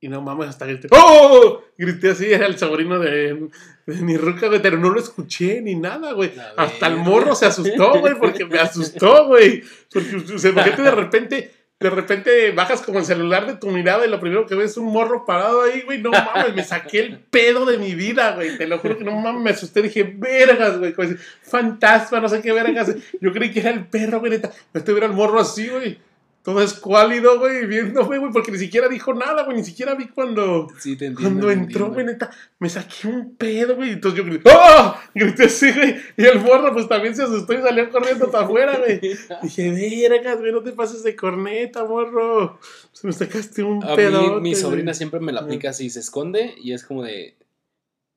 [0.00, 1.60] Y no mames, hasta grité, ¡Oh!
[1.76, 3.48] Grité así, era el sobrino de,
[3.84, 6.32] de mi ruca, güey, pero no lo escuché ni nada, güey.
[6.56, 9.64] Hasta el morro se asustó, güey, porque me asustó, güey.
[9.92, 14.10] Porque, o imagínate de repente, de repente bajas como el celular de tu mirada y
[14.10, 16.02] lo primero que ves es un morro parado ahí, güey.
[16.02, 18.58] No mames, me saqué el pedo de mi vida, güey.
[18.58, 19.82] Te lo juro que no mames, me asusté.
[19.82, 20.92] Dije, vergas, güey.
[20.92, 21.08] como
[21.42, 22.94] Fantasma, no sé qué vergas.
[23.20, 24.32] Yo creí que era el perro, güey.
[24.32, 24.50] neta.
[24.74, 25.98] Este era el morro así, güey.
[26.42, 29.56] Todo escuálido, güey, viéndome, güey, porque ni siquiera dijo nada, güey.
[29.58, 31.20] Ni siquiera vi cuando, Sí, te entiendo.
[31.20, 33.90] cuando entró, güey, neta, me saqué un pedo, güey.
[33.90, 34.94] Entonces yo grité, ¡oh!
[35.14, 35.96] Grité así, güey.
[36.16, 39.00] Y el morro, pues también se asustó y salió corriendo para afuera, güey.
[39.42, 42.58] Dije, vergas, güey, no te pases de corneta, morro.
[42.92, 44.36] Se me sacaste un A pedo.
[44.36, 47.36] mí, mi sobrina siempre me la aplica así, se esconde y es como de.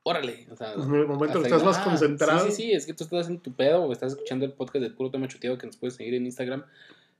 [0.04, 0.48] Órale.
[0.50, 2.46] O sea, En el momento que hasta estás más ah, concentrado.
[2.46, 4.82] Sí, sí, sí, es que tú estás en tu pedo o estás escuchando el podcast
[4.84, 6.64] del puro tema chuteado que nos puedes seguir en Instagram,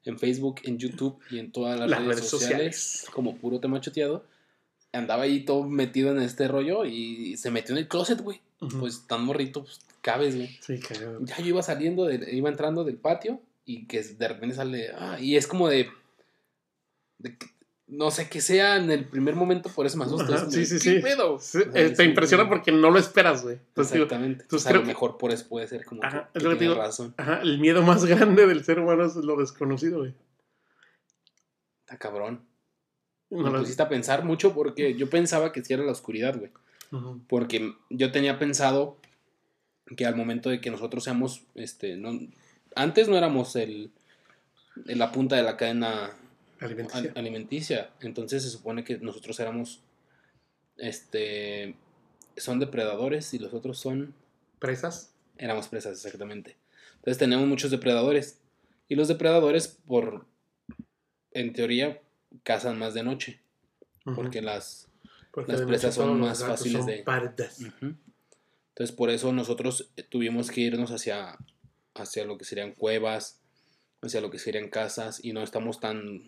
[0.06, 3.12] en Facebook, en YouTube y en todas las, Las redes, redes sociales, sociales.
[3.14, 4.26] como puro tema chuteado.
[4.94, 8.42] Andaba ahí todo metido en este rollo y se metió en el closet, güey.
[8.60, 8.80] Ujú.
[8.82, 10.50] Pues tan morrito, pues cabes, güey.
[10.62, 11.20] Sí, cagado.
[11.24, 14.90] Ya yo iba saliendo, de- iba entrando del patio y que de repente sale.
[14.98, 15.88] ah, y es como de.
[17.20, 17.38] de
[17.92, 20.34] no sé, que sea en el primer momento, por eso me asusta.
[20.36, 21.00] Ajá, sí, sí, ¿qué sí.
[21.02, 21.38] pedo?
[21.40, 23.56] Sí, O sea, eh, te impresiona porque no lo esperas, güey.
[23.58, 24.44] Entonces, Exactamente.
[24.44, 26.02] entonces Entonces, a lo que- mejor por eso puede ser como.
[26.04, 26.76] Ajá, que, es lo que digo.
[26.76, 27.14] razón.
[27.18, 30.14] ajá, el miedo más grande del ser humano es lo desconocido, güey.
[31.82, 32.42] Está cabrón.
[33.30, 36.38] No me lo- pusiste a pensar mucho porque yo pensaba que sí era la oscuridad,
[36.38, 36.52] güey.
[37.28, 38.98] Porque yo tenía pensado
[39.98, 42.18] que al momento de que nosotros seamos, este, no,
[42.76, 43.92] antes no éramos el,
[44.88, 46.12] el- la punta de la cadena
[47.16, 47.92] Alimenticia.
[48.02, 49.82] Entonces se supone que nosotros éramos,
[50.78, 51.76] este,
[52.38, 54.14] son depredadores y los otros son,
[54.60, 55.14] Presas.
[55.38, 56.58] éramos presas exactamente.
[56.96, 58.40] Entonces tenemos muchos depredadores
[58.88, 60.26] y los depredadores por,
[61.32, 62.00] en teoría,
[62.44, 63.42] cazan más de noche
[64.16, 64.88] porque las,
[65.32, 67.60] Porque las presas son más fáciles son de- pardas.
[67.62, 71.38] Entonces por eso nosotros eh, tuvimos que irnos hacia,
[71.96, 73.42] hacia lo que serían cuevas,
[74.02, 76.24] hacia lo que serían casas y no estamos tan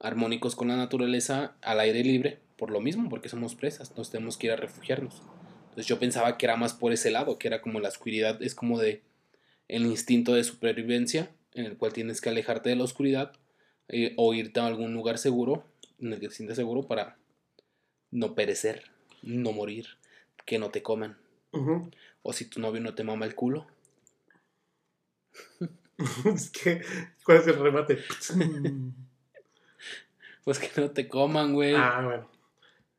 [0.00, 4.36] armónicos con la naturaleza al aire libre por lo mismo, porque somos presas, nos tenemos
[4.36, 5.22] que ir a refugiarnos.
[5.64, 8.54] Entonces yo pensaba que era más por ese lado, que era como la oscuridad, es
[8.54, 9.02] como de
[9.68, 13.32] el instinto de supervivencia en el cual tienes que alejarte de la oscuridad
[13.88, 15.64] eh, o irte a algún lugar seguro
[15.98, 17.16] en el que te sientas seguro para
[18.10, 18.84] no perecer,
[19.22, 19.86] no morir,
[20.44, 21.18] que no te coman.
[22.22, 23.66] O si tu novio no te mama el culo.
[26.34, 26.82] es que,
[27.24, 27.98] ¿cuál es el remate?
[30.44, 31.74] Pues que no te coman, güey.
[31.74, 32.30] ah, bueno.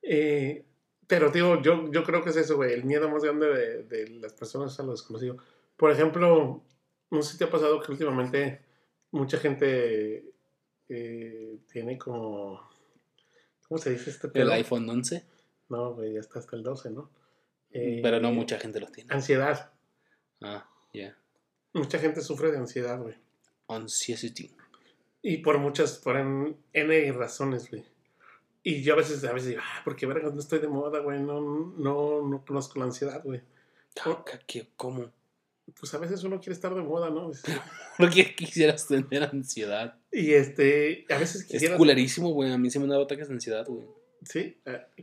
[0.02, 0.66] Eh,
[1.08, 2.74] pero, digo, yo, yo creo que es eso, güey.
[2.74, 5.38] El miedo más grande de, de las personas a lo desconocido.
[5.78, 6.64] Por ejemplo,
[7.12, 8.62] no sé si te ha pasado que últimamente
[9.12, 10.34] mucha gente
[10.90, 12.70] eh, tiene como.
[13.68, 14.52] ¿Cómo se dice este el pedo?
[14.52, 15.24] iPhone 11.
[15.70, 17.10] No, güey, ya está hasta el 12, ¿no?
[17.72, 19.14] Eh, pero no mucha gente los tiene.
[19.14, 19.72] Ansiedad.
[20.42, 21.18] Ah, ya.
[21.74, 23.16] Mucha gente sufre de ansiedad, güey.
[23.68, 24.56] Anxiety.
[25.28, 27.84] Y por muchas, por N razones, güey.
[28.62, 31.20] Y yo a veces, a veces digo, ah, porque verga, no estoy de moda, güey.
[31.20, 33.42] No, no, no conozco la ansiedad, güey.
[34.06, 35.12] Ah, ¿qué- ¿Cómo?
[35.80, 37.32] pues a veces uno quiere estar de moda, ¿no?
[37.98, 39.98] Porque quisieras tener ansiedad.
[40.12, 42.52] Y este, a veces Es culerísimo, güey.
[42.52, 43.88] A mí se me han dado ataques de ansiedad, güey.
[44.30, 44.58] Sí.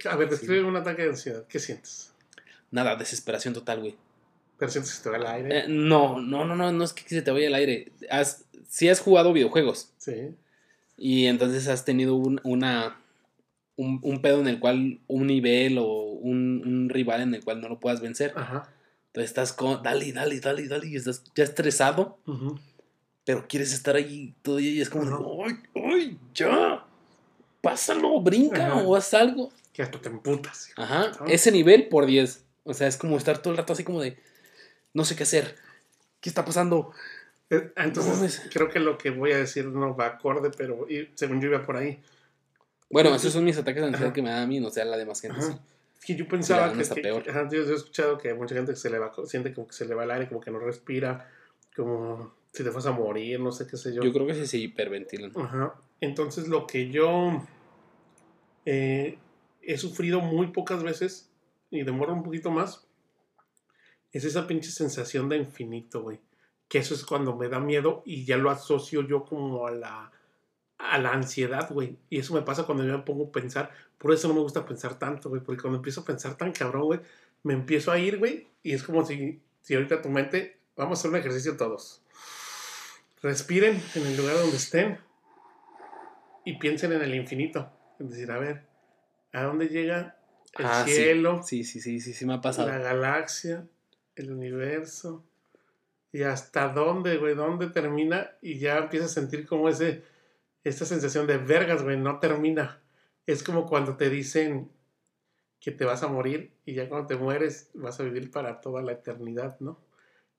[0.08, 1.44] A ver, describe un ataque de ansiedad.
[1.48, 2.12] ¿Qué sientes?
[2.70, 3.96] Nada, desesperación total, güey.
[4.62, 5.58] ¿Pero sientes que se te va el aire?
[5.58, 7.90] Eh, no, no, no, no, no es que se te vaya el aire.
[8.08, 10.36] Has, sí has jugado videojuegos Sí.
[10.96, 13.00] y entonces has tenido un, una,
[13.74, 17.60] un, un pedo en el cual un nivel o un, un rival en el cual
[17.60, 18.32] no lo puedas vencer.
[18.36, 18.72] Ajá.
[19.08, 22.60] Entonces estás con, dale, dale, dale, dale, y estás ya estresado, Ujú.
[23.24, 25.18] pero quieres estar ahí todo y es como, Ajá.
[25.44, 26.84] ¡ay, ay, ya!
[27.60, 28.76] Pásalo, brinca Ajá.
[28.84, 29.50] o haz algo.
[29.72, 30.70] Que hasta te emputas.
[30.76, 31.24] Ajá, Ajá.
[31.26, 32.44] ese nivel por 10.
[32.62, 34.16] O sea, es como estar todo el rato así como de,
[34.94, 35.56] no sé qué hacer.
[36.20, 36.92] ¿Qué está pasando?
[37.50, 41.40] Eh, Entonces, creo que lo que voy a decir no va acorde, pero y- según
[41.40, 42.00] yo iba por ahí.
[42.90, 44.14] Bueno, esos son mis ataques de ansiedad Ajá.
[44.14, 45.40] que me da a mí, no sé a la demás gente.
[45.40, 45.52] Sí.
[45.98, 47.22] Es que yo pensaba que, que- peor.
[47.22, 49.72] que- ajá, yo, yo he escuchado que mucha gente se le va, siente como que
[49.74, 51.28] se le va el aire, como que no respira,
[51.76, 54.02] como si te fueras a morir, no sé qué sé yo.
[54.02, 55.32] Yo creo que sí se hiperventilan.
[55.36, 55.74] Ajá.
[56.00, 57.42] Entonces lo que yo
[58.66, 59.18] eh,
[59.62, 61.30] he sufrido muy pocas veces
[61.70, 62.86] y demora un poquito más
[64.12, 66.20] es esa pinche sensación de infinito, güey.
[66.68, 70.12] Que eso es cuando me da miedo y ya lo asocio yo como a la
[70.78, 71.96] a la ansiedad, güey.
[72.10, 73.70] Y eso me pasa cuando yo me pongo a pensar.
[73.98, 75.40] Por eso no me gusta pensar tanto, güey.
[75.40, 77.00] Porque cuando empiezo a pensar tan cabrón, güey,
[77.44, 78.48] me empiezo a ir, güey.
[78.64, 82.02] Y es como si, si ahorita tu mente, vamos a hacer un ejercicio todos.
[83.22, 84.98] Respiren en el lugar donde estén
[86.44, 87.70] y piensen en el infinito.
[88.00, 88.66] Es decir, a ver,
[89.32, 90.16] ¿a dónde llega
[90.58, 90.92] el Ah, sí.
[90.94, 92.68] cielo, Sí, sí, sí, sí, sí me ha pasado.
[92.68, 93.68] la galaxia,
[94.16, 95.24] el universo?
[96.12, 97.34] ¿Y hasta dónde, güey?
[97.34, 98.32] ¿Dónde termina?
[98.42, 100.02] Y ya empiezas a sentir como ese,
[100.62, 102.80] esta sensación de vergas, güey, no termina.
[103.26, 104.70] Es como cuando te dicen
[105.60, 108.82] que te vas a morir y ya cuando te mueres vas a vivir para toda
[108.82, 109.78] la eternidad, ¿no?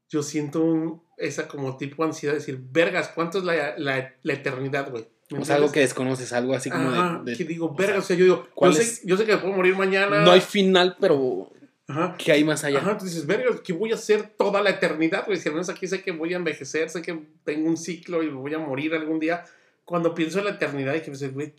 [0.10, 4.34] Yo siento un- esa como tipo ansiedad de decir, vergas, ¿cuánto es la, la- la
[4.34, 5.08] eternidad, güey?
[5.32, 8.00] ¿Me O sea, algo que desconoces, algo así como de- Ajá, de, que digo, verga,
[8.00, 9.02] o sea, yo digo, yo ¿cuál sé, es?
[9.06, 10.24] yo sé que me puedo morir mañana.
[10.24, 11.50] No hay final, pero
[11.94, 12.16] Ajá.
[12.18, 12.80] ¿qué hay más allá?
[12.80, 15.38] Ajá, tú dices, verga, ¿qué voy a hacer toda la eternidad, güey?
[15.38, 18.28] Si al menos aquí sé que voy a envejecer, sé que tengo un ciclo y
[18.28, 19.44] me voy a morir algún día.
[19.86, 21.54] Cuando pienso en la eternidad y que me dice, güey,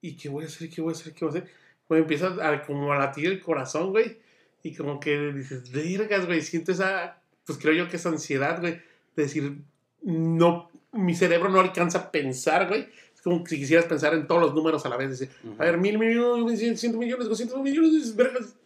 [0.00, 0.70] ¿y qué voy a hacer?
[0.70, 1.12] ¿Qué voy a hacer?
[1.12, 1.52] ¿Qué voy a hacer?
[1.86, 4.18] Pues empieza a, como a latir el corazón, güey.
[4.62, 8.80] Y como que dices, vergas, güey, siento esa, pues creo yo que esa ansiedad, güey,
[9.14, 9.58] de decir,
[10.02, 12.88] no, mi cerebro no alcanza a pensar, güey.
[13.24, 15.22] Como si quisieras pensar en todos los números a la vez.
[15.42, 15.54] Ujú.
[15.58, 18.14] a ver, mil millones, cien millones, doscientos millones,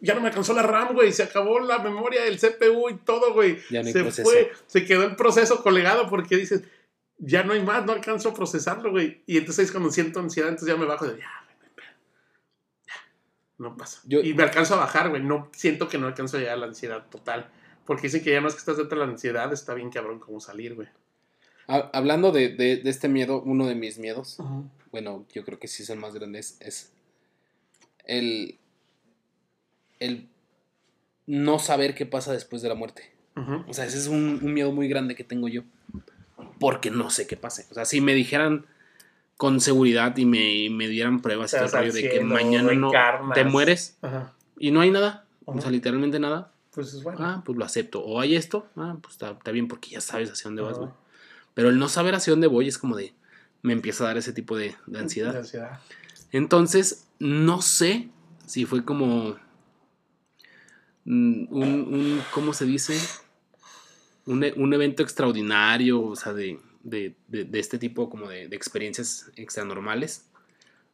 [0.01, 3.33] ya no me alcanzó la RAM, güey, se acabó la memoria del CPU y todo,
[3.33, 3.57] güey.
[3.69, 4.29] Ya no hay se proceso.
[4.29, 6.63] fue, se quedó el proceso colegado porque dices,
[7.17, 9.23] ya no hay más, no alcanzo a procesarlo, güey.
[9.25, 11.25] Y entonces es cuando siento ansiedad, entonces ya me bajo de, ya,
[13.57, 14.01] no pasa.
[14.05, 16.59] Yo- y me alcanzo a bajar, güey, no siento que no alcanzo a llegar a
[16.59, 17.49] la ansiedad total.
[17.85, 20.19] Porque dicen que ya no es que estás dentro de la ansiedad, está bien cabrón
[20.19, 20.87] como salir, güey.
[21.69, 24.37] Ha- Hablando de, de- de este miedo, uno de mis miedos,
[24.91, 26.91] bueno, yo creo que sí son más grandes, es
[28.05, 28.57] el,
[29.99, 30.27] el
[31.27, 33.11] no saber qué pasa después de la muerte.
[33.67, 35.61] O sea, ese es un, un miedo muy grande que tengo yo.
[36.59, 37.65] Porque no sé qué pase.
[37.71, 38.65] O sea, si me dijeran
[39.37, 42.91] con seguridad y me, me dieran pruebas el de que mañana no
[43.33, 44.33] te mueres Ajá.
[44.57, 47.19] y no hay nada, o sea, literalmente nada, Pues es bueno.
[47.21, 48.03] ah, pues lo acepto.
[48.03, 50.89] O hay esto, ah, pues está, está bien porque ya sabes hacia dónde vas, güey.
[51.59, 53.13] Pero el no saber hacia dónde voy es como de,
[53.63, 55.33] me empieza a dar ese tipo de, de ansiedad.
[55.33, 55.81] De ansiedad.
[56.31, 58.07] Entonces, no sé
[58.47, 59.35] si fue como
[61.05, 62.97] un, un- ¿cómo se dice?
[64.25, 68.43] Un, e- un evento extraordinario, o sea, de, de- de- de este tipo como de,
[68.55, 70.29] experiencias extranormales,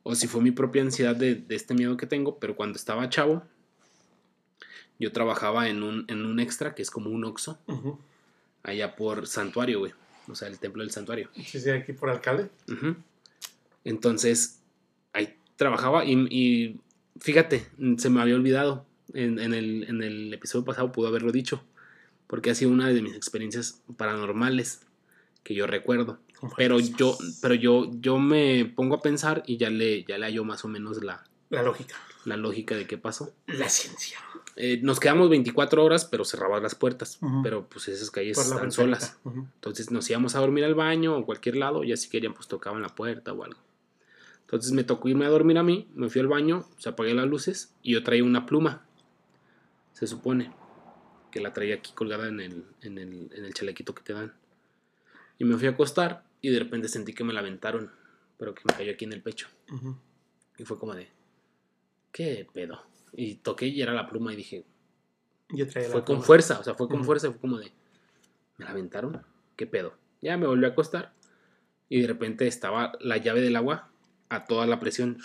[0.01, 3.43] o si fue mi propia ansiedad de, este miedo que tengo, pero cuando estaba chavo,
[4.97, 7.59] yo trabajaba en un, en un extra, que es como un oxo,
[8.63, 9.93] allá por Santuario, güey,
[10.27, 11.29] o sea, el templo del Santuario.
[11.45, 12.49] Sí, sí, aquí por alcalde.
[12.71, 12.95] Ujú.
[13.83, 14.59] Entonces,
[15.13, 16.79] ahí trabajaba y, y
[17.19, 18.85] fíjate, se me había olvidado.
[19.13, 21.63] En, en el, en el episodio pasado pudo haberlo dicho,
[22.27, 24.81] porque ha sido una de mis experiencias paranormales
[25.43, 26.19] que yo recuerdo.
[26.57, 30.43] Pero yo, pero yo, yo me pongo a pensar y ya le, ya le hallo
[30.43, 31.95] más o menos la, La lógica.
[32.25, 33.33] la lógica de qué pasó.
[33.47, 34.17] La ciencia.
[34.57, 37.19] Eh, nos quedamos 24 horas, pero cerraban las puertas.
[37.43, 39.17] Pero pues esas calles están solas.
[39.25, 42.81] Entonces nos íbamos a dormir al baño o cualquier lado, y si querían, pues tocaban
[42.81, 43.59] la puerta o algo.
[44.41, 47.27] Entonces me tocó irme a dormir a mí, me fui al baño, se apagué las
[47.27, 48.85] luces y yo traía una pluma.
[49.93, 50.53] Se supone
[51.31, 54.33] que la traía aquí colgada en el, en el, en el chalequito que te dan.
[55.39, 57.91] Y me fui a acostar y de repente sentí que me la aventaron,
[58.37, 59.47] pero que me cayó aquí en el pecho.
[60.57, 61.09] Y fue como de,
[62.11, 62.83] ¿qué pedo?
[63.15, 64.65] Y toqué y era la pluma y dije,
[65.49, 66.25] Yo traía la fue con pluma.
[66.25, 67.71] fuerza, o sea, fue con fuerza, fue como de,
[68.57, 69.21] Me la aventaron.
[69.55, 69.93] ¿Qué pedo?
[70.21, 71.13] Ya me volví a acostar.
[71.87, 73.89] Y de repente estaba la llave del agua
[74.29, 75.17] a toda la presión.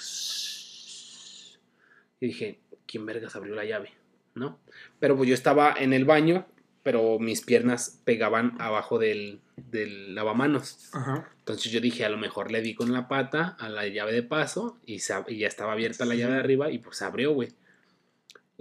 [2.21, 3.91] Y dije, ¿quién vergas abrió la llave?
[4.35, 4.59] ¿No?
[4.99, 6.47] Pero pues yo estaba en el baño,
[6.83, 10.91] pero mis piernas pegaban abajo del, del lavamanos.
[10.93, 11.29] Ajá.
[11.39, 14.23] Entonces yo dije, a lo mejor le di con la pata a la llave de
[14.23, 17.05] paso y, se ab- y ya estaba abierta la llave de arriba y pues se
[17.05, 17.49] abrió, güey.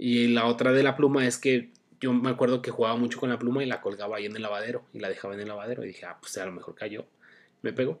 [0.02, 3.28] Y la otra de la pluma es que yo me acuerdo que jugaba mucho con
[3.28, 5.84] la pluma y la colgaba ahí en el lavadero y la dejaba en el lavadero
[5.84, 7.04] y dije, ah, pues a lo mejor cayó,
[7.60, 8.00] me pegó.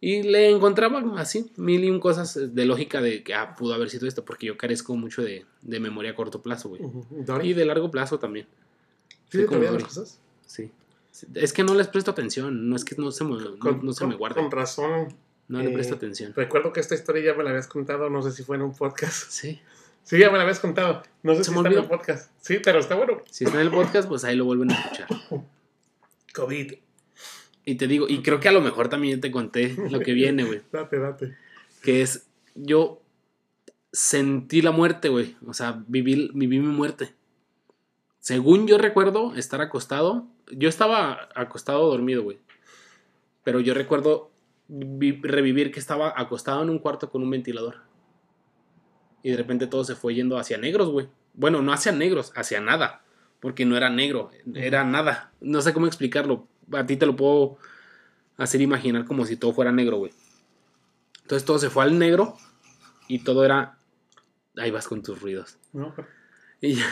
[0.00, 3.88] Y le encontraba así mil y un cosas de lógica de que ah, pudo haber
[3.90, 6.82] sido esto, porque yo carezco mucho de, de memoria a corto plazo, güey.
[6.82, 7.06] Ujú.
[7.20, 7.52] Y Dory.
[7.54, 8.46] de largo plazo también.
[9.30, 10.18] ¿Sí te las cosas?
[10.46, 10.70] Sí.
[11.34, 13.92] Es que no les presto atención, no es que no se me, no- Con, no
[13.92, 14.40] se con- me guarde.
[14.40, 15.14] con razón.
[15.48, 16.32] No le eh, presto atención.
[16.34, 18.74] Recuerdo que esta historia ya me la habías contado, no sé si fue en un
[18.74, 19.30] podcast.
[19.30, 19.60] Sí.
[20.08, 21.02] Sí, ya me la habías contado.
[21.22, 22.32] No sé Se si me está en el podcast.
[22.40, 23.18] Sí, pero está bueno.
[23.30, 25.06] Si está en el podcast, pues ahí lo vuelven a escuchar.
[26.34, 26.72] COVID.
[27.66, 30.44] Y te digo, y creo que a lo mejor también te conté lo que viene,
[30.44, 30.62] güey.
[30.72, 31.36] Date, date.
[31.82, 33.02] Que es, yo
[33.92, 35.36] sentí la muerte, güey.
[35.46, 37.12] O sea, viví, viví mi muerte.
[38.20, 42.38] Según yo recuerdo estar acostado, yo estaba acostado dormido, güey.
[43.44, 44.30] Pero yo recuerdo
[44.68, 47.76] vi- revivir que estaba acostado en un cuarto con un ventilador.
[49.22, 51.08] Y de repente todo se fue yendo hacia negros, güey.
[51.34, 53.02] Bueno, no hacia negros, hacia nada.
[53.40, 55.32] Porque no era negro, era nada.
[55.40, 56.46] No sé cómo explicarlo.
[56.72, 57.58] A ti te lo puedo
[58.36, 60.12] hacer imaginar como si todo fuera negro, güey.
[61.22, 62.36] Entonces todo se fue al negro
[63.06, 63.78] y todo era...
[64.56, 65.56] Ahí vas con tus ruidos.
[65.72, 65.94] ¿No?
[66.60, 66.84] Y ya,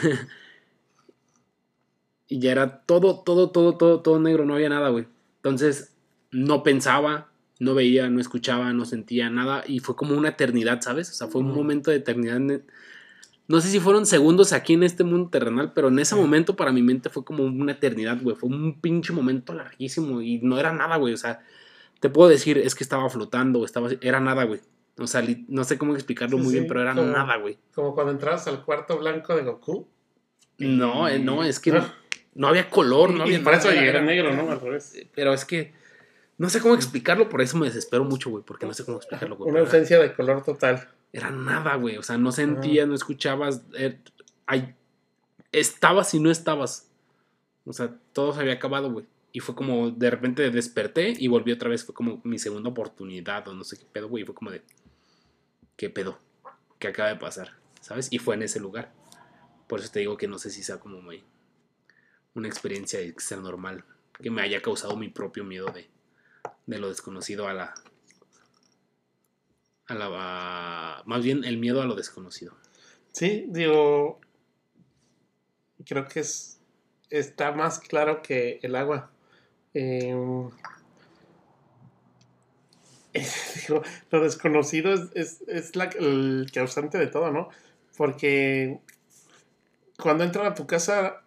[2.29, 5.07] y ya era todo, todo, todo, todo, todo negro, no había nada, güey.
[5.37, 5.95] Entonces,
[6.31, 9.65] no pensaba, no veía, no escuchaba, no sentía nada.
[9.67, 11.11] Y fue como una eternidad, ¿sabes?
[11.11, 12.41] O sea, fue un momento de eternidad.
[13.49, 16.73] No sé si fueron segundos aquí en este mundo terrenal, pero en ese momento para
[16.73, 18.35] mi mente fue como una eternidad, güey.
[18.37, 21.15] Fue un pinche momento larguísimo y no era nada, güey.
[21.15, 21.41] O sea,
[22.01, 24.61] te puedo decir, es que estaba flotando, estaba, era nada, güey.
[24.99, 27.57] O sea, no sé cómo explicarlo Sí, muy sí, bien, pero era como- nada, güey.
[27.75, 29.87] Como cuando entrabas al cuarto blanco de Goku.
[30.59, 31.95] No, eh, no, es que Ah.
[32.35, 34.51] no había color, no y había por eso era negro, ¿no?
[34.51, 35.07] Al revés.
[35.15, 35.73] Pero es que
[36.39, 39.37] no sé cómo explicarlo, por eso me desespero mucho, güey, porque no sé cómo explicarlo,
[39.37, 39.51] güey.
[39.51, 40.89] Una ausencia de color total.
[41.13, 43.63] Era nada, güey, o sea, no sentías, no escuchabas,
[44.47, 44.75] ay,
[45.53, 46.91] estabas y no estabas.
[47.65, 49.07] O sea, todo se había acabado, güey.
[49.33, 53.49] Y fue como, de repente desperté y volví otra vez, fue como mi segunda oportunidad
[53.49, 54.63] o no sé qué pedo, güey, y fue como de,
[55.77, 56.19] ¿qué pedo?
[56.79, 57.57] ¿Qué acaba de pasar?
[57.81, 58.09] ¿Sabes?
[58.11, 58.93] Y fue en ese lugar.
[59.67, 61.25] Por eso te digo que no sé si sea como muy,
[62.35, 65.89] una experiencia extra normal que me haya causado mi propio miedo de,
[66.67, 67.75] de lo desconocido a la...
[69.89, 72.57] A la más bien el miedo a lo desconocido.
[73.13, 74.21] Sí, digo.
[75.87, 76.59] Creo que es.
[77.09, 79.11] Está más claro que el agua.
[79.75, 80.51] Em,
[83.69, 87.49] digo, lo desconocido es, es, la- el causante de todo, ¿no?
[87.97, 88.81] Porque
[89.99, 91.23] cuando entran a tu casa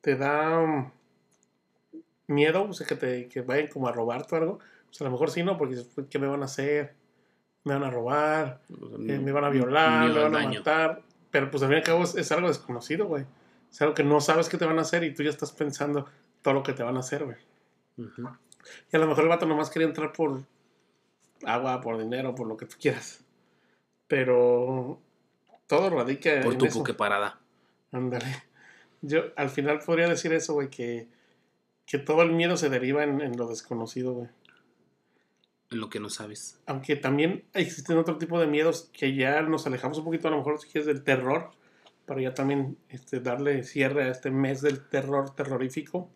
[0.00, 0.90] te da
[2.26, 4.58] miedo, o sea, que te que vayan como a robarte o algo.
[4.86, 5.56] Pues a lo mejor sí, ¿no?
[5.56, 6.94] Porque "Pues, ¿qué me van a hacer?
[7.64, 8.60] Me van a robar,
[9.08, 11.02] eh, me van a violar, me van a matar.
[11.30, 13.24] Pero pues al fin y al cabo es, es algo desconocido, güey.
[13.70, 16.06] Es algo que no sabes qué te van a hacer y tú ya estás pensando
[16.42, 17.36] todo lo que te van a hacer, güey.
[17.96, 20.42] Y a lo mejor el vato nomás quería entrar por
[21.44, 23.24] agua, por dinero, por lo que tú quieras.
[24.06, 25.00] Pero
[25.66, 26.84] todo radica Por en tu eso.
[26.96, 27.40] parada.
[27.92, 28.26] Ándale.
[29.00, 31.08] Yo al final podría decir eso, güey, que,
[31.86, 34.28] que todo el miedo se deriva en, en lo desconocido, güey.
[35.70, 36.60] En lo que no sabes.
[36.66, 40.38] Aunque también existen otro tipo de miedos que ya nos alejamos un poquito, a lo
[40.38, 41.50] mejor si quieres, del terror,
[42.06, 46.10] para ya también este, darle cierre a este mes del terror terrorífico.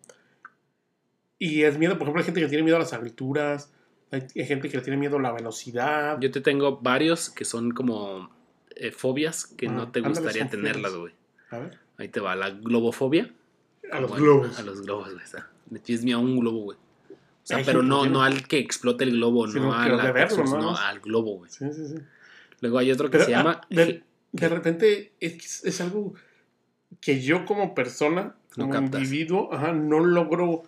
[1.37, 3.71] Y es miedo, por ejemplo, hay gente que tiene miedo a las alturas,
[4.11, 6.19] hay, gente que le tiene miedo a la velocidad.
[6.19, 8.29] Yo te tengo varios que son como
[8.75, 11.13] eh, fobias que Ah, no te gustaría tenerlas, güey.
[11.51, 11.79] A ver.
[11.97, 13.33] Ahí te va la globofobia.
[13.91, 14.59] A los globos.
[14.59, 15.25] A los globos, güey.
[15.71, 16.77] Le tienes miedo a un globo, güey.
[16.79, 17.15] O
[17.49, 20.77] sea, pero no, no al que explote el globo, no a persona, ¿no?
[20.77, 21.51] al globo, güey.
[21.51, 21.95] Sí, sí, sí.
[22.61, 26.13] Luego hay otro que Pero se ah, llama de, de repente es, es algo
[27.01, 29.01] que yo como persona, No como captas.
[29.01, 30.63] individuo, ajá, no logro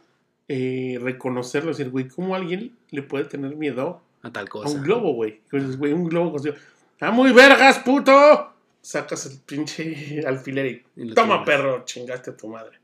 [0.48, 1.72] eh, reconocerlo.
[1.72, 4.76] Es decir, güey, ¿cómo alguien le puede tener miedo a tal a cosa.
[4.76, 5.42] un globo, güey?
[5.52, 6.56] Dices, Güey, un globo con
[7.00, 8.54] ¡Ah, muy vergas, puto!
[8.82, 12.81] Sacas el pinche alfiler Y y toma, perro, chingaste a tu madre.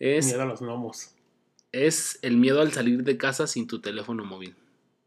[0.00, 1.14] es, Miedo a los gnomos.
[1.70, 4.56] es el miedo al salir de casa sin tu teléfono móvil.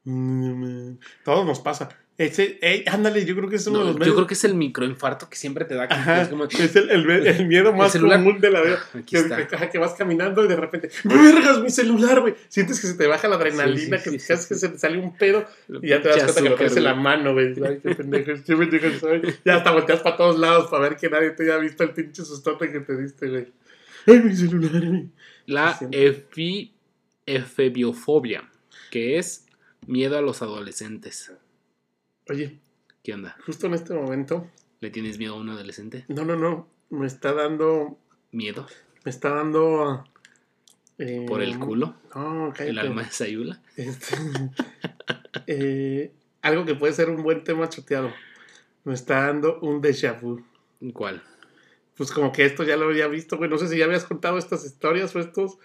[0.05, 1.89] Mm, Todo nos pasa.
[2.17, 4.35] Ese, ey, ándale, yo creo que es uno No, de los yo medios- creo que
[4.35, 5.89] es el microinfarto que siempre te da.
[5.89, 8.19] que Ajá, es como- es el, el- el miedo más celular.
[8.19, 8.79] común de la vida.
[8.93, 9.45] Aquí Que, está.
[9.45, 12.35] que- que vas caminando y de repente, ¡vergas, mi celular, güey!
[12.47, 14.97] Sientes que se te baja la adrenalina, Sí, sí, que, sí, que se te sale
[14.97, 15.45] un pedo
[15.81, 17.47] y ya te das cuenta que en la mano, güey.
[17.67, 19.21] Ay, qué pendejo, qué pendejo soy.
[19.43, 22.23] Ya hasta volteas para todos lados para ver que nadie te haya visto el pinche
[22.23, 23.47] sustote que te diste, güey.
[24.07, 25.09] ¡Ay, mi celular, güey!
[25.47, 26.73] La efi,
[27.25, 28.49] efebiofobia,
[28.89, 29.45] que es
[29.85, 31.31] miedo a los adolescentes.
[32.29, 32.59] Oye,
[33.03, 33.37] ¿Qué onda?
[33.45, 34.49] justo en este momento,
[34.79, 36.05] ¿Le tienes miedo a un adolescente?
[36.07, 37.97] no, no, no, me está dando,
[38.31, 38.67] ¿Miedo?
[39.03, 40.03] me está dando...
[40.97, 41.95] eh, ¿Por el culo?
[42.15, 42.69] No, cállate.
[42.69, 43.61] ¿El alma de Sayula?
[43.75, 44.15] Este,
[45.47, 46.11] eh,
[46.41, 48.11] algo que puede ser un buen tema choteado.
[48.83, 50.43] Me está dando un déjà vu.
[50.93, 51.23] ¿Cuál?
[51.97, 53.49] Pues como que esto ya lo había visto, güey.
[53.49, 55.57] No sé si ya habías contado estas historias o estos.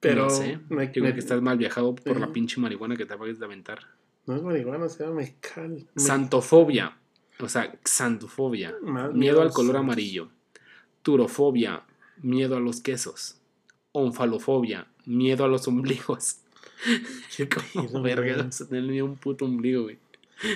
[0.00, 0.58] Pero no sé.
[0.68, 3.38] me- Yo creo me- que estás mal viajado por la pinche marihuana que te acabas
[3.38, 3.78] de aventar.
[4.26, 5.70] No es marihuana, se llama mezcal.
[5.70, 6.96] Me- Santofobia.
[7.40, 8.74] O sea, xantofobia.
[9.12, 10.28] Miedo al color amarillo.
[11.02, 11.82] Turofobia.
[12.22, 13.36] Miedo a los quesos.
[13.92, 14.86] Onfalofobia.
[15.04, 16.36] Miedo a los ombligos.
[17.74, 18.44] Como verga, güey.
[18.46, 19.98] vas a tener un puto ombligo, güey.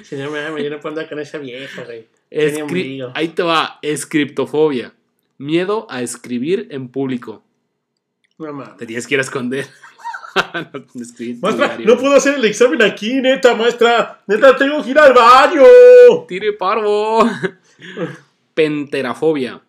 [0.05, 2.07] Señor, me lleno andar con esa vieja, güey.
[2.31, 3.11] Escri-.
[3.15, 3.79] Ahí te va.
[3.83, 4.93] Escriptofobia.
[5.39, 7.43] Miedo a escribir en público.
[8.39, 8.77] No mames.
[8.77, 9.67] Te tienes que ir a esconder.
[10.75, 10.83] no,
[11.41, 14.21] Maestra, diario, no puedo hacer el examen aquí, neta, maestra.
[14.27, 15.63] Neta, tengo que ir al baño.
[16.27, 17.29] Tire parvo.
[18.55, 19.61] Penterafobia.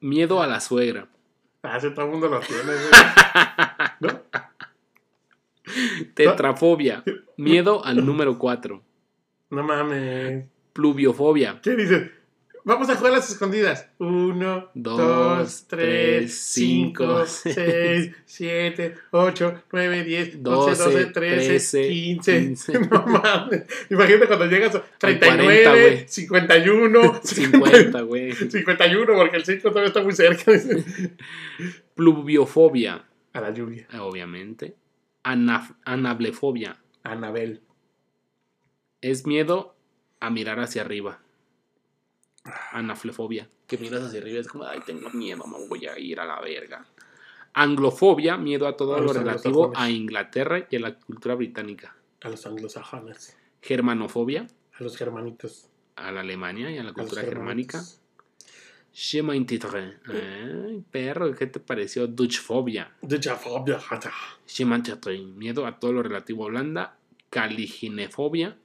[0.00, 1.08] Miedo a la suegra.
[1.62, 2.90] Ah, todo el mundo lo tiene, güey.
[4.00, 4.22] ¿No?
[6.14, 7.02] Tetrafobia.
[7.36, 8.82] Miedo al número 4.
[9.50, 10.44] No mames.
[10.72, 11.60] Pluviofobia.
[11.62, 12.10] ¿Qué dices?
[12.66, 13.88] Vamos a jugar a las escondidas.
[13.98, 22.56] Uno, Dos, dos, tres, cinco, seis, siete, ocho, nueve, diez, Doce, doce, trece, quince.
[22.90, 23.62] No mames.
[23.88, 26.08] Imagínate cuando llegas a 39, 40, güey.
[26.08, 28.32] 51, 50, güey.
[28.32, 30.52] 51, porque el 5 todavía está muy cerca.
[31.94, 33.04] Pluviofobia.
[33.32, 33.86] A la lluvia.
[34.00, 34.74] Obviamente.
[35.22, 36.78] Anaf- anablefobia.
[37.04, 37.60] Anabel.
[39.00, 39.76] Es miedo
[40.18, 41.20] a mirar hacia arriba.
[42.72, 43.48] Anaflefobia.
[43.66, 46.40] Que miras hacia arriba es como, ay, tengo miedo, me voy a ir a la
[46.40, 46.86] verga.
[47.54, 49.90] Anglofobia, miedo a todo A lo relativo a.
[49.90, 51.96] Inglaterra y a la cultura británica.
[52.22, 53.36] A los anglosajones.
[53.62, 54.46] Germanofobia,
[54.78, 55.68] A los germanitos.
[55.96, 57.82] a la Alemania y a la A cultura germánica.
[58.94, 59.98] Schemeintitre.
[60.06, 62.06] Ay, perro, ¿qué te pareció?
[62.06, 62.92] Dutchfobia.
[63.02, 63.78] De Jafobia.
[64.48, 66.96] Schemeintitre, miedo a todo lo relativo a Holanda.
[67.30, 68.56] Caliginefobia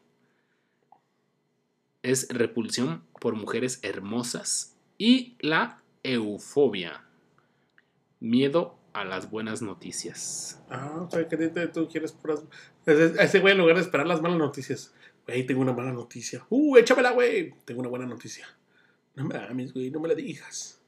[2.03, 4.75] es repulsión por mujeres hermosas.
[4.97, 7.05] Y la eufobia,
[8.19, 10.61] miedo a las buenas noticias.
[10.69, 12.43] Ah, o sea, que tú quieres puras.
[12.85, 14.93] Ese, güey, en lugar de esperar las malas noticias,
[15.27, 16.45] güey, tengo una mala noticia.
[16.49, 17.53] Uh, échamela, güey.
[17.63, 18.47] Tengo una buena noticia.
[19.15, 20.81] No me mames, güey, no me la digas.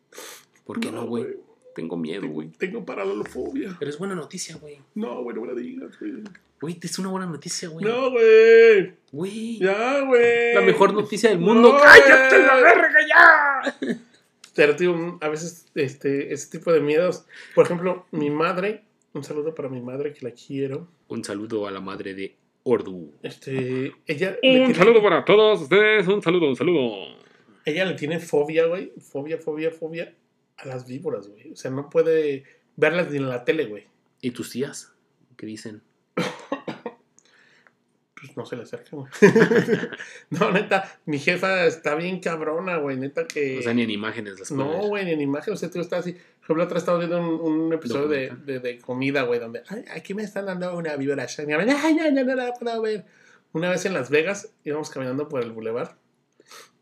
[0.66, 1.38] ¿Por qué no, güey?
[1.76, 2.50] Tengo miedo, güey.
[2.50, 3.76] Tengo paralelofobia.
[3.80, 4.80] Pero es buena noticia, güey.
[4.96, 6.14] No, güey, no me la digas, güey.
[6.62, 7.84] Güey, es una buena noticia, güey.
[7.86, 8.94] No, güey.
[9.12, 9.58] Güey.
[9.60, 10.54] Ya, güey.
[10.54, 11.74] La mejor noticia del mundo.
[11.74, 12.48] No, ¡Cállate güey.
[12.48, 13.78] la verga ya!
[14.56, 17.26] Pero, tío, a veces este, ese tipo de miedos.
[17.56, 20.88] Por ejemplo, mi madre, un saludo para mi madre que la quiero.
[21.08, 23.12] Un saludo a la madre de Ordu.
[23.24, 24.30] Este, ella.
[24.36, 26.08] Un tiene- saludo para todos ustedes.
[26.08, 27.18] Un saludo, un saludo.
[27.66, 28.92] Ella le tiene fobia, güey.
[29.00, 30.14] Fobia, fobia, fobia
[30.58, 31.52] a las víboras, güey.
[31.52, 32.44] O sea, no puede
[32.76, 33.88] verlas ni en la tele, güey.
[34.22, 34.94] ¿Y tus tías?
[35.38, 35.82] ¿Qué dicen?
[38.24, 39.12] Pues no se le acercan, güey.
[40.30, 42.96] no, neta, mi jefa está bien cabrona, güey.
[42.96, 43.60] Neta que.
[43.60, 45.54] O sea, ni en imágenes las No, güey, ni en imagen.
[45.54, 46.14] O sea, tú estás así.
[46.14, 49.64] Por ejemplo, otra estaba viendo un, un episodio de, de, de comida, güey, donde.
[49.68, 51.50] Ay, aquí me están dando una vibración.
[51.50, 53.04] Y a ver, ay, no, no, no la puedo ver.
[53.52, 55.98] Una vez en Las Vegas íbamos caminando por el bulevar.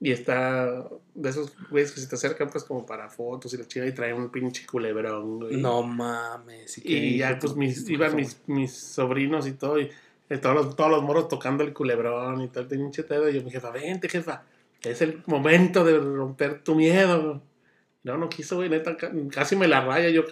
[0.03, 0.83] Y está
[1.13, 3.91] de esos güeyes que se te acercan, pues, como para fotos y la chica y
[3.93, 5.57] trae un pinche culebrón, güey.
[5.57, 6.79] No mames.
[6.79, 9.91] ¿y Y ya, pues, mis, iban mis, mis sobrinos y todo, y
[10.29, 13.29] eh, todos los, todos los moros tocando el culebrón y el pinche pedo.
[13.29, 14.41] Y yo, mi jefa, vente, jefa,
[14.81, 17.41] es el momento de romper tu miedo.
[18.03, 20.09] No, no quiso, güey, neta, ca- casi me la raya.
[20.09, 20.23] Yo,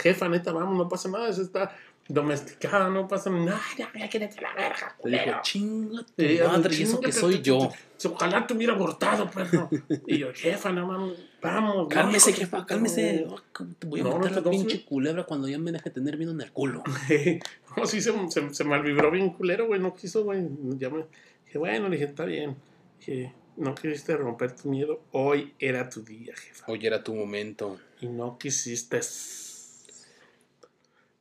[0.00, 1.76] jefa, neta, vamos, no pasa nada, eso está
[2.08, 3.60] domesticado, no pasa nada.
[3.76, 5.38] Ya, ya, quédate a la verga, Te dijo, culero.
[5.42, 7.70] chinga tu Sí, madre, y eso que soy yo.
[8.04, 9.68] Ojalá te hubiera abortado, perro.
[10.06, 11.88] Y yo, jefa, no mames, vamos.
[11.88, 13.26] Cálmese, jefa, cálmese.
[13.28, 13.40] Oh,
[13.78, 16.16] Te voy a No, no meter te la pinche culebra cuando ya me deje tener
[16.16, 16.82] miedo en el culo.
[17.76, 19.80] no, sí, se, se, se malvibró bien culero, güey.
[19.80, 20.48] No quiso, güey.
[20.78, 21.04] Ya me
[21.44, 22.56] dije, bueno, le dije, está bien.
[23.00, 25.00] Dije, no quisiste romper tu miedo.
[25.12, 26.64] Hoy era tu día, jefa.
[26.68, 27.78] Hoy era tu momento.
[28.00, 29.00] Y no quisiste.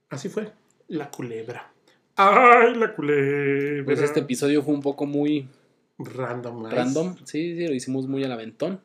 [0.09, 0.51] Así fue.
[0.87, 1.71] La culebra.
[2.15, 3.85] ¡Ay, la culebra!
[3.85, 5.47] Pues este episodio fue un poco muy
[5.99, 6.65] Random.
[6.69, 7.15] random.
[7.25, 8.79] Sí, sí, lo hicimos muy al aventón.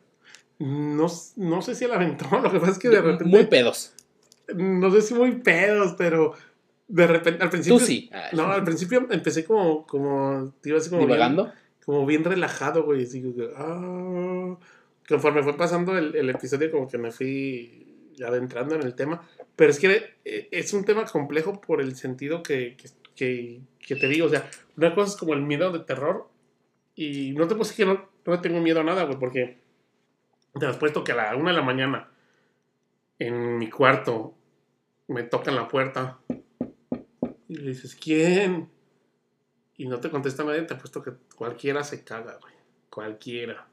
[0.59, 2.29] No, no sé si el aventón.
[2.43, 3.25] Lo que pasa es que de repente.
[3.25, 3.95] Muy pedos.
[4.55, 6.35] no sé si muy pedos, pero.
[6.89, 7.79] De repente, al principio.
[7.79, 8.11] Tú sí.
[8.13, 9.87] Ay, No, al principio empecé como.
[9.87, 11.07] como te iba a decir como.
[11.07, 11.53] bien- Divagando.
[11.85, 13.05] como bien relajado, güey.
[13.05, 14.57] Así que, ah.
[15.09, 17.92] Conforme fue pasando el, el episodio, como que me fui
[18.25, 19.29] adentrando en el tema.
[19.57, 22.77] Pero es que eh, es un tema complejo por el sentido que,
[23.15, 24.27] que, te digo.
[24.27, 26.29] O sea, una cosa es como el miedo de terror.
[26.95, 29.59] Y no te puedo decir que no, no tengo miedo a nada, güey, porque
[30.59, 32.11] te has puesto que a la una de la mañana
[33.19, 34.35] en mi cuarto
[35.09, 36.19] me tocan la puerta
[37.49, 38.71] y le dices, ¿quién?
[39.77, 42.55] Y no te contesta nadie, te apuesto que cualquiera se caga, güey.
[42.89, 43.67] Cualquiera.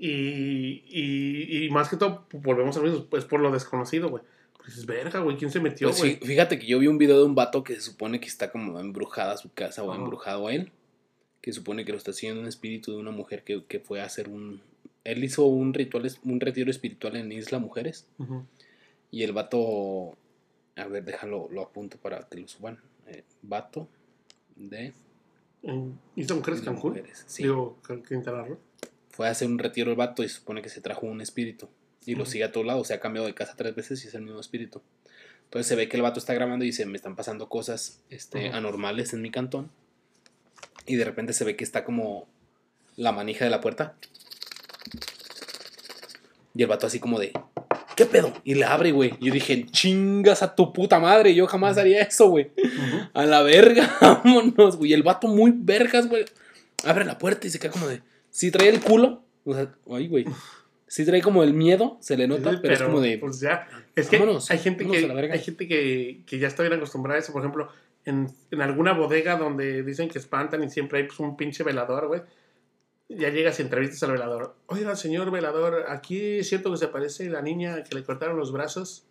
[0.00, 4.22] Y, y, y más que todo, volvemos a lo mismo, pues por lo desconocido, güey.
[4.56, 6.18] Pues dices, verga, güey, ¿quién se metió, Pues güey?
[6.20, 8.50] fí- fíjate que yo vi un video de un vato que se supone que está
[8.52, 10.70] como embrujada su casa o embrujado a él.
[11.40, 14.04] Que supone que lo está haciendo un espíritu de una mujer que, que fue a
[14.04, 14.60] hacer un.
[15.02, 18.06] Él hizo un ritual, es- un retiro espiritual en Isla Mujeres.
[19.10, 20.16] Y el vato.
[20.76, 22.78] A ver, déjalo, lo apunto para que lo suban.
[23.08, 23.88] Eh, vato
[24.54, 24.92] de
[26.14, 26.90] Isla Mujeres Isla Cancún.
[26.92, 27.24] Mujeres.
[27.26, 27.42] Sí.
[27.42, 27.78] Digo,
[28.08, 28.58] Quintana Roo.
[29.12, 31.68] Fue a hacer un retiro el vato y supone que se trajo un espíritu.
[32.04, 32.88] Y lo sigue a todos lados.
[32.88, 34.82] Se ha cambiado de casa tres veces y es el mismo espíritu.
[35.44, 38.48] Entonces se ve que el vato está grabando y dice, me están pasando cosas este,
[38.48, 39.70] anormales en mi cantón.
[40.86, 42.26] Y de repente se ve que está como
[42.96, 43.94] la manija de la puerta.
[46.54, 47.32] Y el vato así como de,
[47.96, 48.32] ¿qué pedo?
[48.44, 49.14] Y le abre, güey.
[49.20, 51.34] Y yo dije, chingas a tu puta madre.
[51.34, 52.50] Yo jamás haría eso, güey.
[53.12, 54.94] A la verga, vámonos, güey.
[54.94, 56.24] El vato muy vergas, güey.
[56.84, 58.02] Abre la puerta y se queda como de.
[58.32, 59.22] Si trae el culo.
[59.44, 60.24] O sea, ay, güey.
[60.88, 63.18] Si trae como el miedo, se le nota, Sí, pero, es como de.
[63.18, 63.68] Pues ya.
[63.94, 67.22] Es que vámonos, hay gente, que, hay gente que, que ya está bien acostumbrada a
[67.22, 67.32] eso.
[67.32, 67.68] Por ejemplo,
[68.04, 72.08] en, en alguna bodega donde dicen que espantan y siempre hay pues, un pinche velador,
[72.08, 72.22] güey.
[73.08, 74.54] Ya llegas y entrevistas al velador.
[74.66, 78.52] Oiga, señor velador, aquí es cierto que se parece la niña que le cortaron los
[78.52, 79.06] brazos.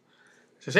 [0.64, 0.72] Dice,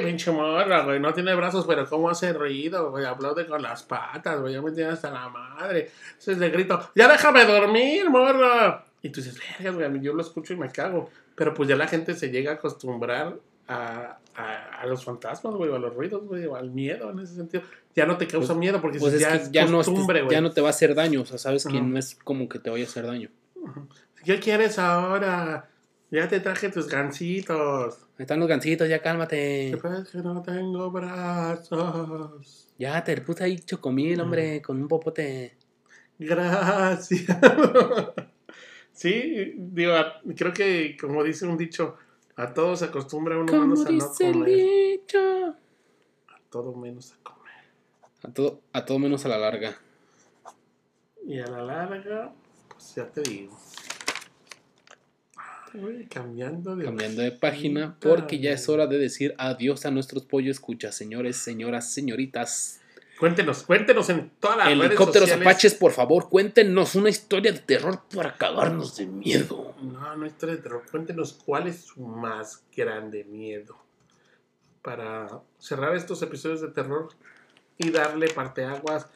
[0.00, 3.84] sí, pinche morra, güey, no tiene brazos, pero cómo hace ruido, güey, aplaude con las
[3.84, 5.90] patas, güey, ya me tiene hasta la madre.
[6.10, 8.84] Entonces le grito, ya déjame dormir, morra.
[9.00, 11.08] Y tú dices, verga, güey, yo lo escucho y me cago.
[11.36, 13.36] Pero pues ya la gente se llega a acostumbrar
[13.68, 17.20] a, a, a los fantasmas, güey, o a los ruidos, güey, o al miedo en
[17.20, 17.62] ese sentido.
[17.94, 20.22] Ya no te causa Pues- miedo porque Pues ya es es que ya no, costumbre,
[20.22, 20.32] güey.
[20.34, 21.20] ya no te va a hacer daño.
[21.22, 21.86] O sea, sabes que Ajá.
[21.86, 23.28] no es como que te vaya a hacer daño.
[24.24, 25.68] ¿Qué quieres ahora?
[26.10, 27.98] Ya te traje tus gancitos.
[28.16, 29.78] Están los gancitos, ya ¿Qué cálmate.
[29.82, 30.02] pasa?
[30.02, 32.68] Es que no tengo brazos.
[32.78, 35.56] Ya te puse ahí chocomil, hombre, con un popote.
[36.18, 37.26] Gracias.
[38.92, 39.94] sí, digo,
[40.34, 41.96] creo que como dice un dicho,
[42.36, 45.18] a todos se acostumbra uno Como menos a no dice el dicho.
[46.28, 47.64] A todo menos a comer.
[48.22, 49.76] A todo, a todo menos a la larga.
[51.26, 52.32] Y a la larga,
[52.68, 53.56] pues ya te digo.
[56.08, 60.50] Cambiando de Cambiando de página, porque ya es hora de decir adiós a nuestros pollo
[60.50, 62.80] escuchas, señores, señoras, señoritas.
[63.18, 65.46] Cuéntenos, cuéntenos en todas las redes Helicópteros sociales.
[65.46, 69.74] apaches, por favor, cuéntenos una historia de terror para cagarnos de miedo.
[69.82, 70.84] No, no historia de terror.
[70.90, 73.76] Cuéntenos cuál es su más grande miedo.
[74.82, 77.08] Para cerrar estos episodios de terror
[77.76, 79.08] y darle parteaguas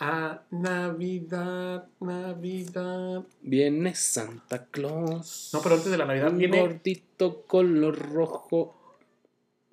[0.00, 3.22] a Navidad, Navidad.
[3.42, 5.50] Viene Santa Claus.
[5.52, 6.60] No, pero antes de la Navidad un viene.
[6.60, 8.74] gordito color rojo.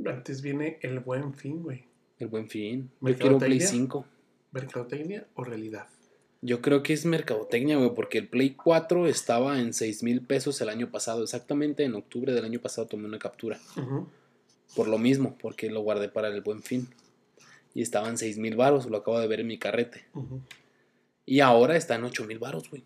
[0.06, 1.86] Antes viene el buen fin, güey.
[2.20, 2.92] El buen fin.
[3.02, 3.68] Yo quiero Play ¿Mercadotecnia?
[3.68, 4.06] 5.
[4.52, 5.88] ¿Mercadotecnia o realidad?
[6.42, 10.60] Yo creo que es mercadotecnia, güey, porque el Play 4 estaba en 6 mil pesos
[10.62, 11.24] el año pasado.
[11.24, 13.60] Exactamente en octubre del año pasado tomé una captura.
[14.76, 16.90] Por lo mismo, porque lo guardé para el buen fin.
[17.78, 20.08] Y estaba en 6 mil baros, lo acabo de ver en mi carrete.
[21.28, 22.84] Y ahora está en 8 mil baros, güey.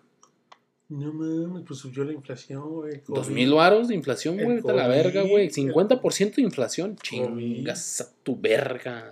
[0.90, 3.02] No mames, pues subió la inflación, güey.
[3.08, 3.34] 2 COVID.
[3.34, 4.58] mil baros de inflación, güey.
[4.58, 5.46] Vete a la verga, güey.
[5.46, 6.98] el- 50% de inflación.
[6.98, 9.08] Chingas a tu verga.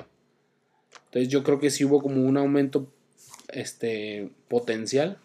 [1.05, 2.91] Entonces yo creo que sí hubo como un aumento
[3.53, 5.17] este potencial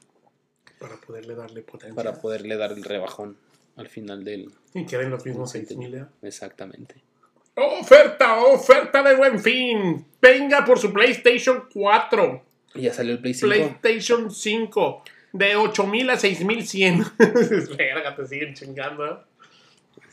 [0.78, 1.96] Para poderle darle potencia.
[1.96, 3.36] para poderle dar el rebajón
[3.74, 4.52] al final del...
[4.72, 5.94] Y queden los mismos Sí, 6 mil.
[5.96, 6.06] ¿eh?
[6.22, 6.94] Exactamente.
[7.54, 10.04] Oferta, oferta de buen fin.
[10.20, 12.44] Venga por su PlayStation 4.
[12.74, 13.46] Y ya salió el Play 5.
[13.46, 15.04] PlayStation 5.
[15.32, 17.04] De 8000 a 6100.
[17.76, 19.06] Verga, te siguen chingando.
[19.06, 19.16] ¿eh?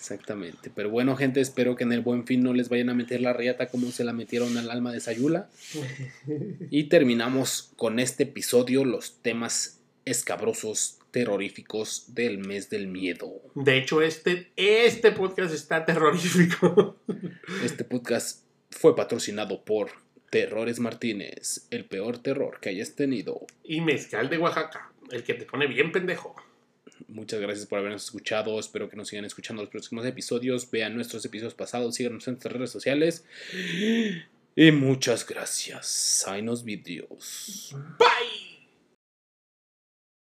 [0.02, 0.72] Exactamente.
[0.74, 3.34] Pero bueno, gente, espero que en el buen fin no les vayan a meter la
[3.34, 5.50] riata como se la metieron al alma de Sayula.
[6.72, 13.42] Y terminamos con este episodio los temas escabrosos, terroríficos del mes del miedo.
[13.56, 16.98] De hecho, este, este podcast está terrorífico.
[17.64, 19.92] Este podcast fue patrocinado por
[20.30, 23.46] Terrores Martínez, el peor terror que hayas tenido.
[23.64, 24.92] Y mezcal de Oaxaca.
[25.12, 26.36] El que te pone bien pendejo.
[27.10, 28.58] Muchas gracias por habernos escuchado.
[28.58, 30.72] Espero que nos sigan escuchando los próximos episodios.
[30.72, 31.96] Vean nuestros episodios pasados.
[31.96, 33.26] Síganos en nuestras redes sociales.
[34.56, 36.26] Y muchas gracias.
[36.28, 37.76] Hay unos videos.
[38.00, 38.51] Bye.